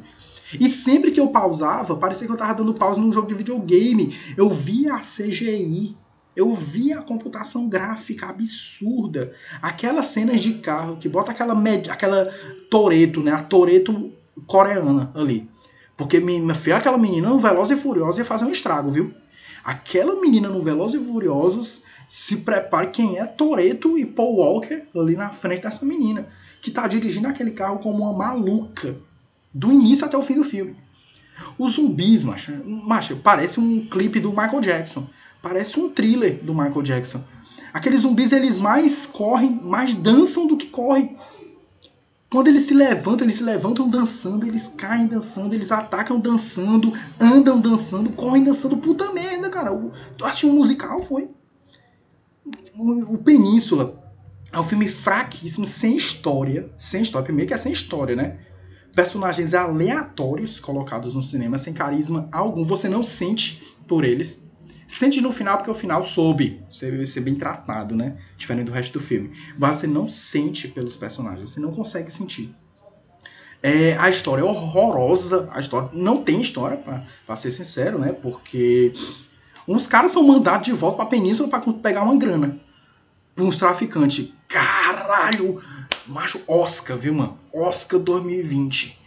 [0.59, 4.17] E sempre que eu pausava, parecia que eu tava dando pausa num jogo de videogame.
[4.39, 5.95] Eu via a CGI,
[6.37, 9.33] eu via a computação gráfica absurda.
[9.63, 11.59] Aquelas cenas de carro que bota aquela,
[11.91, 12.31] aquela
[12.71, 13.33] Toreto, né?
[13.33, 14.13] A Toreto
[14.47, 15.49] coreana ali.
[15.97, 19.15] Porque me filha, aquela menina no Veloz e Furioso ia fazer um estrago, viu?
[19.67, 25.17] Aquela menina no Velozes e Furiosos se prepare quem é Toreto e Paul Walker ali
[25.17, 26.29] na frente dessa menina,
[26.63, 28.97] que tá dirigindo aquele carro como uma maluca,
[29.53, 30.77] do início até o fim do filme.
[31.59, 35.09] Os zumbis, macho, macho, parece um clipe do Michael Jackson.
[35.43, 37.23] Parece um thriller do Michael Jackson.
[37.73, 41.17] Aqueles zumbis, eles mais correm, mais dançam do que correm.
[42.31, 47.61] Quando eles se levantam, eles se levantam dançando, eles caem dançando, eles atacam dançando, andam
[47.61, 48.79] dançando, correm dançando.
[48.79, 49.71] Puta merda, cara.
[50.17, 51.29] Tu assistiu um musical, foi?
[52.79, 54.03] o Península
[54.53, 56.71] é um filme fraquíssimo, sem história.
[56.77, 57.25] Sem história.
[57.25, 58.39] Primeiro que é sem história, né?
[58.95, 62.65] Personagens aleatórios colocados no cinema, sem carisma algum.
[62.65, 64.46] Você não sente por eles.
[64.87, 68.17] Sente no final, porque o final soube ser, ser bem tratado, né?
[68.37, 69.33] Diferente do resto do filme.
[69.59, 71.51] Mas você não sente pelos personagens.
[71.51, 72.55] Você não consegue sentir.
[73.63, 75.49] É, a história é horrorosa.
[75.53, 76.79] A história não tem história,
[77.27, 78.13] para ser sincero, né?
[78.13, 78.95] Porque
[79.67, 82.57] uns caras são mandados de volta pra península para pegar uma grana.
[83.35, 84.29] Por uns traficantes.
[84.47, 85.61] Caralho!
[86.07, 87.37] Macho Oscar, viu, mano?
[87.53, 89.01] Oscar 2020.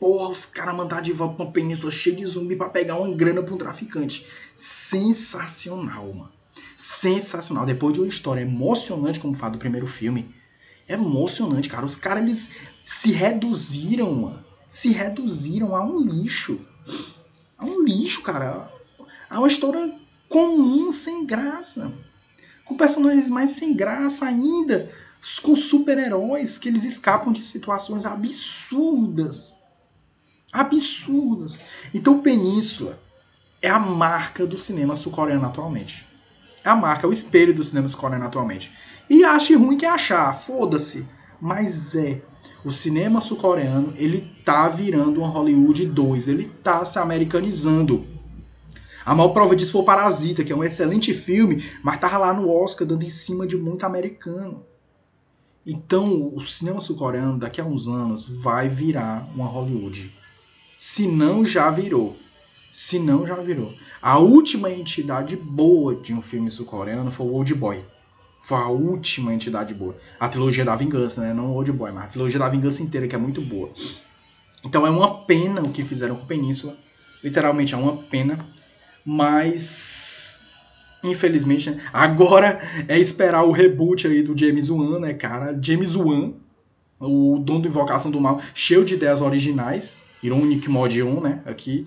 [0.00, 3.14] Porra, os caras mandaram de volta pra uma península cheia de zumbi para pegar uma
[3.14, 4.26] grana pra um traficante.
[4.60, 6.32] Sensacional, mano.
[6.76, 7.64] Sensacional.
[7.64, 10.34] Depois de uma história emocionante como fala do primeiro filme.
[10.86, 11.86] É emocionante, cara.
[11.86, 12.50] Os caras, eles
[12.84, 14.44] se reduziram, mano.
[14.68, 16.60] Se reduziram a um lixo.
[17.56, 18.70] A um lixo, cara.
[19.30, 19.94] A uma história
[20.28, 21.90] comum, sem graça.
[22.66, 24.92] Com personagens mais sem graça ainda.
[25.40, 29.62] Com super-heróis que eles escapam de situações absurdas.
[30.52, 31.60] Absurdas.
[31.94, 32.98] Então, Península
[33.62, 36.06] é a marca do cinema sul-coreano atualmente.
[36.64, 38.72] É a marca, é o espelho do cinema sul-coreano atualmente.
[39.08, 41.06] E ache ruim que achar, foda-se.
[41.40, 42.22] Mas é.
[42.62, 48.06] O cinema sul-coreano, ele tá virando uma Hollywood 2, ele tá se americanizando.
[49.04, 52.34] A maior prova disso foi o Parasita, que é um excelente filme, mas tava lá
[52.34, 54.66] no Oscar dando em cima de muito americano.
[55.66, 60.12] Então, o cinema sul-coreano, daqui a uns anos, vai virar uma Hollywood.
[60.76, 62.16] Se não já virou.
[62.70, 63.74] Se não já virou.
[64.00, 67.84] A última entidade boa de um filme sul-coreano foi o Old Boy.
[68.40, 69.96] Foi a última entidade boa.
[70.18, 71.34] A trilogia da vingança, né?
[71.34, 73.70] Não o Old Boy, mas a trilogia da vingança inteira, que é muito boa.
[74.64, 76.76] Então é uma pena o que fizeram com Península.
[77.22, 78.38] Literalmente é uma pena.
[79.04, 80.46] Mas.
[81.02, 81.82] Infelizmente, né?
[81.92, 85.58] agora é esperar o reboot aí do James Wan, né, cara?
[85.60, 86.34] James Wan,
[87.00, 90.04] o dono do Invocação do Mal, cheio de ideias originais.
[90.22, 91.42] Ironic Mod 1, né?
[91.46, 91.86] Aqui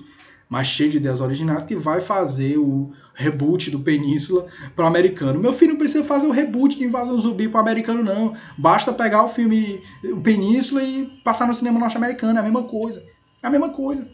[0.49, 5.39] mas cheio de ideias originais, que vai fazer o reboot do Península para o americano.
[5.39, 8.33] Meu filho não precisa fazer o reboot de Invasão Zumbi para o americano, não.
[8.57, 12.37] Basta pegar o filme o Península e passar no cinema norte-americano.
[12.37, 13.03] É a mesma coisa.
[13.41, 14.07] É a mesma coisa.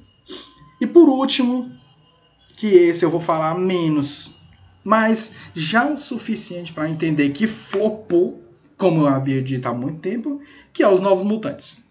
[0.79, 1.69] E por último,
[2.55, 4.39] que esse eu vou falar menos,
[4.83, 8.41] mas já o suficiente para entender que flopou,
[8.77, 11.85] como eu havia dito há muito tempo, que é Os Novos Mutantes.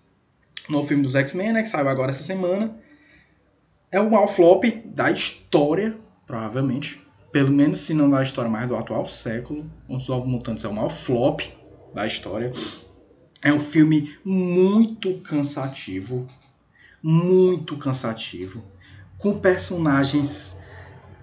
[0.68, 2.74] O novo filme dos X-Men, né, que saiu agora essa semana
[3.90, 7.00] é o maior flop da história, provavelmente.
[7.32, 9.70] Pelo menos se não da história mais do atual século.
[9.88, 11.40] Os Novos Mutantes é o maior flop
[11.94, 12.52] da história.
[13.42, 16.26] É um filme muito cansativo.
[17.02, 18.62] Muito cansativo.
[19.18, 20.60] Com personagens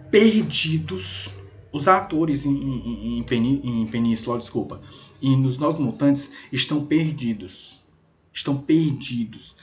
[0.09, 1.34] perdidos.
[1.72, 4.80] Os atores em, em, em, em Península, desculpa,
[5.22, 7.84] e nos Novos Mutantes estão perdidos.
[8.32, 9.57] Estão perdidos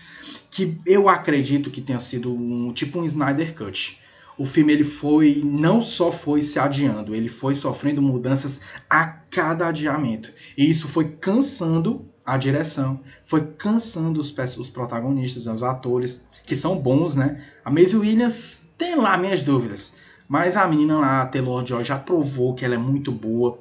[0.53, 3.99] que eu acredito que tenha sido um tipo um Snyder Cut.
[4.37, 9.69] O filme ele foi não só foi se adiando, ele foi sofrendo mudanças a cada
[9.69, 10.31] adiamento.
[10.57, 16.79] E isso foi cansando a direção, foi cansando os, os protagonistas, os atores, que são
[16.79, 17.43] bons, né?
[17.65, 21.99] A Maisie Williams tem lá minhas dúvidas, mas a menina lá, a Taylor Joy, já
[21.99, 23.59] provou que ela é muito boa.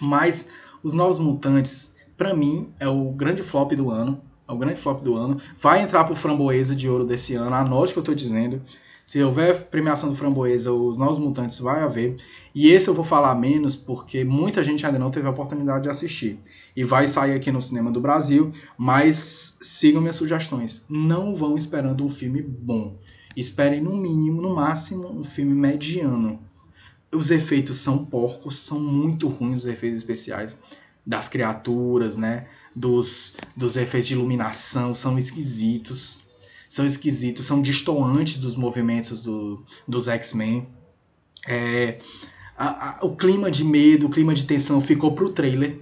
[0.00, 0.50] Mas
[0.82, 4.20] os Novos Mutantes, para mim, é o grande flop do ano
[4.50, 5.40] é o grande flop do ano.
[5.56, 8.60] Vai entrar pro Framboesa de Ouro desse ano, anote o que eu tô dizendo.
[9.06, 12.16] Se houver premiação do Framboesa, os Novos Mutantes vai haver.
[12.54, 15.88] E esse eu vou falar menos porque muita gente ainda não teve a oportunidade de
[15.88, 16.38] assistir.
[16.76, 20.84] E vai sair aqui no cinema do Brasil, mas sigam minhas sugestões.
[20.88, 22.98] Não vão esperando um filme bom.
[23.36, 26.38] Esperem no mínimo, no máximo, um filme mediano.
[27.12, 30.56] Os efeitos são porcos, são muito ruins os efeitos especiais
[31.06, 32.46] das criaturas, né?
[32.74, 36.28] dos, dos efeitos de iluminação são esquisitos.
[36.68, 40.68] São esquisitos, são distoantes dos movimentos do, dos X-Men.
[41.48, 41.98] É,
[43.02, 45.80] o clima de medo, o clima de tensão ficou pro trailer.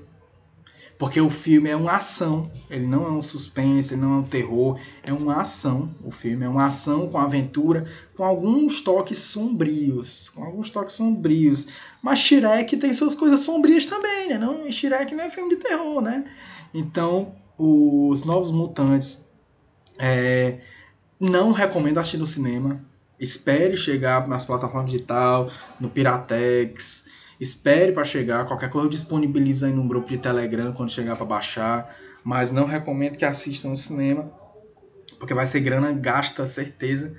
[0.99, 4.23] Porque o filme é uma ação, ele não é um suspense, ele não é um
[4.25, 5.95] terror, é uma ação.
[6.05, 7.87] O filme é uma ação com aventura,
[8.17, 11.69] com alguns toques sombrios, com alguns toques sombrios.
[12.03, 14.39] Mas Shrek tem suas coisas sombrias também, né?
[14.39, 16.25] Não, Shrek não é filme de terror, né?
[16.75, 19.29] Então, os Novos Mutantes,
[19.99, 20.59] é,
[21.21, 22.85] não recomendo assistir no cinema.
[23.21, 27.09] Espere chegar nas plataformas digital, no Piratex.
[27.41, 28.45] Espere para chegar.
[28.47, 31.97] Qualquer coisa eu disponibilizo aí num grupo de Telegram quando chegar para baixar.
[32.25, 34.31] Mas não recomendo que assistam no cinema,
[35.19, 37.17] porque vai ser grana gasta, certeza.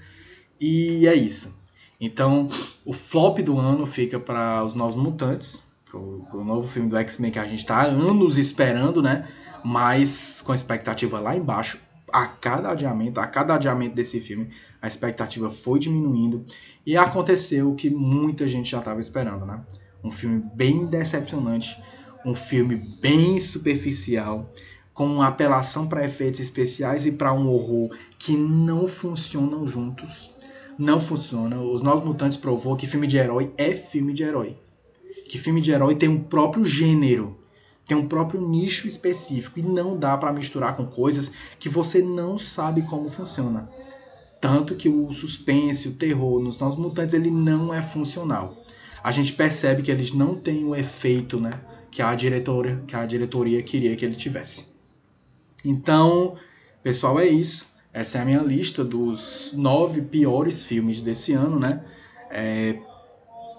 [0.59, 1.59] E é isso.
[1.99, 2.49] Então,
[2.85, 7.31] o flop do ano fica para os Novos Mutantes, pro, pro novo filme do X-Men
[7.31, 9.27] que a gente está há anos esperando, né?
[9.63, 11.79] mas com a expectativa lá embaixo.
[12.11, 14.49] A cada adiamento, a cada adiamento desse filme,
[14.81, 16.43] a expectativa foi diminuindo
[16.83, 19.63] e aconteceu o que muita gente já estava esperando, né?
[20.03, 21.77] Um filme bem decepcionante,
[22.25, 24.49] um filme bem superficial,
[24.93, 30.31] com apelação para efeitos especiais e para um horror que não funcionam juntos.
[30.77, 31.61] Não funciona.
[31.61, 34.57] Os Novos Mutantes provou que filme de herói é filme de herói.
[35.29, 37.37] Que filme de herói tem um próprio gênero,
[37.85, 42.37] tem um próprio nicho específico e não dá para misturar com coisas que você não
[42.37, 43.69] sabe como funciona.
[44.41, 48.63] Tanto que o suspense, o terror nos Novos Mutantes ele não é funcional.
[49.03, 51.59] A gente percebe que eles não têm o efeito, né,
[51.91, 54.75] que a diretora, que a diretoria queria que ele tivesse.
[55.63, 56.35] Então,
[56.83, 57.77] pessoal, é isso.
[57.91, 61.81] Essa é a minha lista dos nove piores filmes desse ano, né?
[62.29, 62.77] É...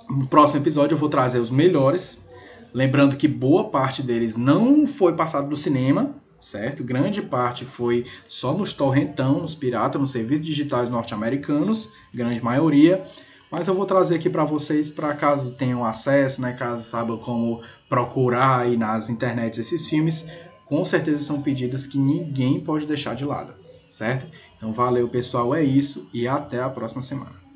[0.09, 2.29] No próximo episódio eu vou trazer os melhores.
[2.73, 6.85] Lembrando que boa parte deles não foi passado no cinema, certo?
[6.85, 13.05] Grande parte foi só nos torrentão, nos piratas, nos serviços digitais norte-americanos, grande maioria.
[13.51, 17.61] Mas eu vou trazer aqui para vocês, para caso tenham acesso, né, caso saibam como
[17.89, 20.29] procurar aí nas internets esses filmes,
[20.67, 23.53] com certeza são pedidas que ninguém pode deixar de lado,
[23.89, 24.27] certo?
[24.57, 27.50] Então valeu pessoal, é isso e até a próxima semana.